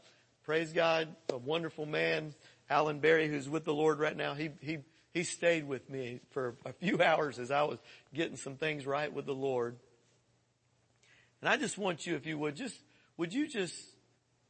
praise 0.44 0.72
God, 0.72 1.08
a 1.28 1.36
wonderful 1.36 1.86
man, 1.86 2.34
Alan 2.68 3.00
Berry, 3.00 3.28
who's 3.28 3.48
with 3.48 3.64
the 3.64 3.74
Lord 3.74 3.98
right 3.98 4.16
now. 4.16 4.34
He, 4.34 4.50
he, 4.60 4.78
he 5.12 5.24
stayed 5.24 5.66
with 5.66 5.88
me 5.90 6.20
for 6.30 6.56
a 6.64 6.72
few 6.72 7.02
hours 7.02 7.38
as 7.38 7.50
I 7.50 7.62
was 7.62 7.78
getting 8.14 8.36
some 8.36 8.56
things 8.56 8.86
right 8.86 9.12
with 9.12 9.26
the 9.26 9.34
Lord. 9.34 9.76
And 11.40 11.48
I 11.48 11.56
just 11.56 11.78
want 11.78 12.06
you, 12.06 12.16
if 12.16 12.26
you 12.26 12.38
would, 12.38 12.56
just, 12.56 12.76
would 13.16 13.32
you 13.32 13.48
just 13.48 13.74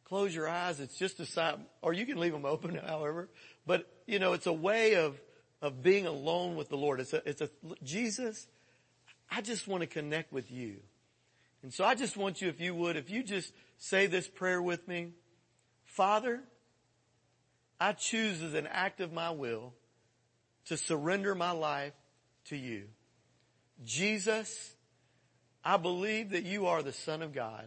close 0.04 0.34
your 0.34 0.48
eyes? 0.48 0.80
It's 0.80 0.98
just 0.98 1.20
a 1.20 1.26
sign, 1.26 1.64
or 1.82 1.92
you 1.92 2.06
can 2.06 2.18
leave 2.18 2.32
them 2.32 2.44
open, 2.44 2.74
however. 2.86 3.28
But, 3.66 3.86
you 4.06 4.18
know, 4.18 4.32
it's 4.32 4.46
a 4.46 4.52
way 4.52 4.96
of, 4.96 5.20
of 5.62 5.82
being 5.82 6.06
alone 6.06 6.56
with 6.56 6.68
the 6.68 6.76
Lord. 6.76 7.00
It's 7.00 7.12
a, 7.12 7.28
it's 7.28 7.40
a, 7.40 7.50
Jesus, 7.82 8.46
I 9.30 9.40
just 9.40 9.68
want 9.68 9.82
to 9.82 9.86
connect 9.86 10.32
with 10.32 10.50
you. 10.50 10.78
And 11.62 11.72
so 11.72 11.84
I 11.84 11.94
just 11.94 12.16
want 12.16 12.40
you, 12.40 12.48
if 12.48 12.60
you 12.60 12.74
would, 12.74 12.96
if 12.96 13.10
you 13.10 13.22
just 13.22 13.52
say 13.78 14.06
this 14.06 14.28
prayer 14.28 14.60
with 14.62 14.86
me. 14.86 15.12
Father, 15.90 16.40
I 17.80 17.92
choose 17.92 18.42
as 18.42 18.54
an 18.54 18.68
act 18.68 19.00
of 19.00 19.12
my 19.12 19.30
will 19.30 19.74
to 20.66 20.76
surrender 20.76 21.34
my 21.34 21.50
life 21.50 21.94
to 22.46 22.56
you. 22.56 22.84
Jesus, 23.84 24.74
I 25.64 25.78
believe 25.78 26.30
that 26.30 26.44
you 26.44 26.66
are 26.66 26.82
the 26.82 26.92
Son 26.92 27.22
of 27.22 27.32
God. 27.32 27.66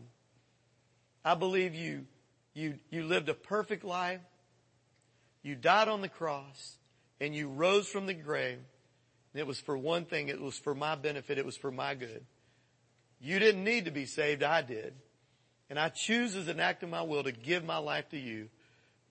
I 1.26 1.36
believe 1.36 1.76
you, 1.76 2.06
you, 2.54 2.76
you 2.90 3.04
lived 3.04 3.28
a 3.28 3.34
perfect 3.34 3.84
life. 3.84 4.22
You 5.42 5.56
died 5.56 5.90
on 5.90 6.02
the 6.02 6.10
cross 6.10 6.78
and 7.20 7.36
you 7.36 7.50
rose 7.50 7.90
from 7.90 8.06
the 8.06 8.14
grave. 8.14 8.60
And 9.34 9.40
it 9.40 9.48
was 9.48 9.60
for 9.60 9.78
one 9.78 10.06
thing. 10.06 10.30
It 10.30 10.40
was 10.40 10.58
for 10.58 10.74
my 10.74 10.96
benefit. 10.96 11.38
It 11.38 11.46
was 11.46 11.58
for 11.58 11.72
my 11.72 11.94
good. 11.94 12.26
You 13.20 13.40
didn't 13.40 13.66
need 13.66 13.86
to 13.86 13.92
be 13.92 14.06
saved. 14.06 14.44
I 14.44 14.62
did. 14.62 14.94
And 15.70 15.80
I 15.80 15.90
choose 15.90 16.36
as 16.36 16.48
an 16.48 16.60
act 16.60 16.84
of 16.84 16.90
my 16.90 17.02
will 17.02 17.24
to 17.24 17.32
give 17.32 17.64
my 17.64 17.78
life 17.78 18.10
to 18.10 18.18
you. 18.18 18.50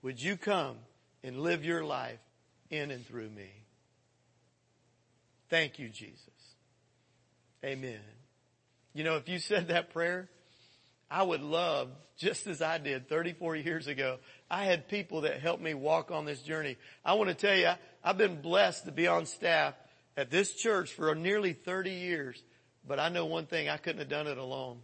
Would 0.01 0.21
you 0.21 0.37
come 0.37 0.77
and 1.23 1.39
live 1.39 1.65
your 1.65 1.83
life 1.83 2.19
in 2.69 2.91
and 2.91 3.05
through 3.05 3.29
me? 3.29 3.49
Thank 5.49 5.79
you, 5.79 5.89
Jesus. 5.89 6.19
Amen. 7.63 7.99
You 8.93 9.03
know, 9.03 9.15
if 9.17 9.29
you 9.29 9.39
said 9.39 9.69
that 9.69 9.91
prayer, 9.91 10.29
I 11.09 11.23
would 11.23 11.41
love, 11.41 11.89
just 12.17 12.47
as 12.47 12.61
I 12.61 12.77
did 12.77 13.07
34 13.07 13.55
years 13.57 13.87
ago, 13.87 14.17
I 14.49 14.65
had 14.65 14.87
people 14.87 15.21
that 15.21 15.39
helped 15.39 15.61
me 15.61 15.73
walk 15.73 16.11
on 16.11 16.25
this 16.25 16.41
journey. 16.41 16.77
I 17.05 17.13
want 17.13 17.29
to 17.29 17.35
tell 17.35 17.55
you, 17.55 17.71
I've 18.03 18.17
been 18.17 18.41
blessed 18.41 18.85
to 18.85 18.91
be 18.91 19.07
on 19.07 19.25
staff 19.25 19.75
at 20.17 20.29
this 20.29 20.53
church 20.53 20.91
for 20.93 21.13
nearly 21.15 21.53
30 21.53 21.91
years, 21.91 22.41
but 22.87 22.99
I 22.99 23.09
know 23.09 23.25
one 23.25 23.45
thing, 23.45 23.69
I 23.69 23.77
couldn't 23.77 23.99
have 23.99 24.09
done 24.09 24.27
it 24.27 24.37
alone. 24.37 24.79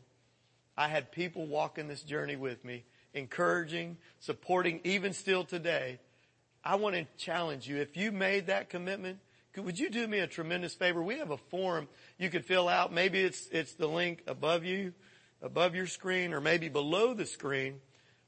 I 0.79 0.87
had 0.87 1.11
people 1.11 1.45
walking 1.45 1.89
this 1.89 2.01
journey 2.01 2.37
with 2.37 2.63
me, 2.63 2.85
encouraging, 3.13 3.97
supporting, 4.21 4.79
even 4.85 5.11
still 5.11 5.43
today. 5.43 5.99
I 6.63 6.75
want 6.75 6.95
to 6.95 7.05
challenge 7.17 7.67
you. 7.67 7.81
If 7.81 7.97
you 7.97 8.13
made 8.13 8.47
that 8.47 8.69
commitment, 8.69 9.19
would 9.57 9.77
you 9.77 9.89
do 9.89 10.07
me 10.07 10.19
a 10.19 10.27
tremendous 10.27 10.73
favor? 10.73 11.03
We 11.03 11.17
have 11.17 11.31
a 11.31 11.37
form 11.37 11.89
you 12.17 12.29
could 12.29 12.45
fill 12.45 12.69
out. 12.69 12.93
Maybe 12.93 13.19
it's, 13.19 13.49
it's 13.51 13.73
the 13.73 13.87
link 13.87 14.23
above 14.25 14.63
you, 14.63 14.93
above 15.41 15.75
your 15.75 15.85
screen, 15.85 16.33
or 16.33 16.39
maybe 16.39 16.69
below 16.69 17.13
the 17.13 17.25
screen. 17.25 17.81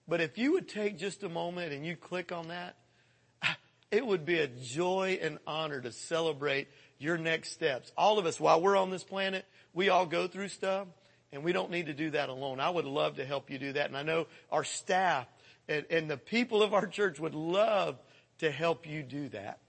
But 0.05 0.19
if 0.19 0.37
you 0.37 0.51
would 0.51 0.67
take 0.67 0.97
just 0.99 1.23
a 1.23 1.29
moment 1.29 1.71
and 1.71 1.85
you 1.85 1.95
click 1.95 2.33
on 2.33 2.49
that, 2.49 2.75
it 3.91 4.05
would 4.05 4.25
be 4.25 4.39
a 4.39 4.47
joy 4.47 5.19
and 5.21 5.37
honor 5.47 5.79
to 5.79 5.93
celebrate 5.93 6.67
your 6.99 7.17
next 7.17 7.53
steps. 7.53 7.93
All 7.95 8.19
of 8.19 8.25
us, 8.25 8.41
while 8.41 8.59
we're 8.59 8.75
on 8.75 8.89
this 8.89 9.05
planet, 9.05 9.45
we 9.73 9.87
all 9.87 10.05
go 10.05 10.27
through 10.27 10.49
stuff 10.49 10.87
and 11.31 11.43
we 11.43 11.53
don't 11.53 11.71
need 11.71 11.85
to 11.87 11.93
do 11.93 12.11
that 12.11 12.29
alone. 12.29 12.59
I 12.59 12.69
would 12.69 12.85
love 12.85 13.15
to 13.15 13.25
help 13.25 13.49
you 13.49 13.57
do 13.57 13.73
that. 13.73 13.87
And 13.87 13.97
I 13.97 14.03
know 14.03 14.27
our 14.51 14.63
staff 14.63 15.27
and, 15.67 15.85
and 15.89 16.09
the 16.09 16.17
people 16.17 16.61
of 16.63 16.73
our 16.73 16.87
church 16.87 17.19
would 17.19 17.35
love 17.35 17.97
to 18.39 18.51
help 18.51 18.87
you 18.87 19.03
do 19.03 19.29
that. 19.29 19.59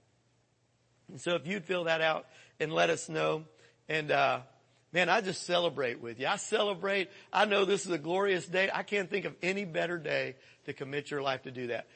And 1.09 1.21
so 1.21 1.35
if 1.35 1.47
you'd 1.47 1.65
fill 1.65 1.85
that 1.85 2.01
out 2.01 2.25
and 2.59 2.73
let 2.73 2.89
us 2.89 3.07
know 3.09 3.45
and, 3.87 4.11
uh, 4.11 4.39
man, 4.91 5.09
I 5.09 5.21
just 5.21 5.45
celebrate 5.45 6.01
with 6.01 6.19
you. 6.19 6.27
I 6.27 6.37
celebrate. 6.37 7.09
I 7.31 7.45
know 7.45 7.65
this 7.65 7.85
is 7.85 7.91
a 7.91 7.97
glorious 7.97 8.45
day. 8.45 8.69
I 8.73 8.83
can't 8.83 9.09
think 9.09 9.25
of 9.25 9.35
any 9.41 9.65
better 9.65 9.97
day 9.97 10.35
to 10.65 10.73
commit 10.73 11.11
your 11.11 11.21
life 11.21 11.43
to 11.43 11.51
do 11.51 11.67
that. 11.67 11.87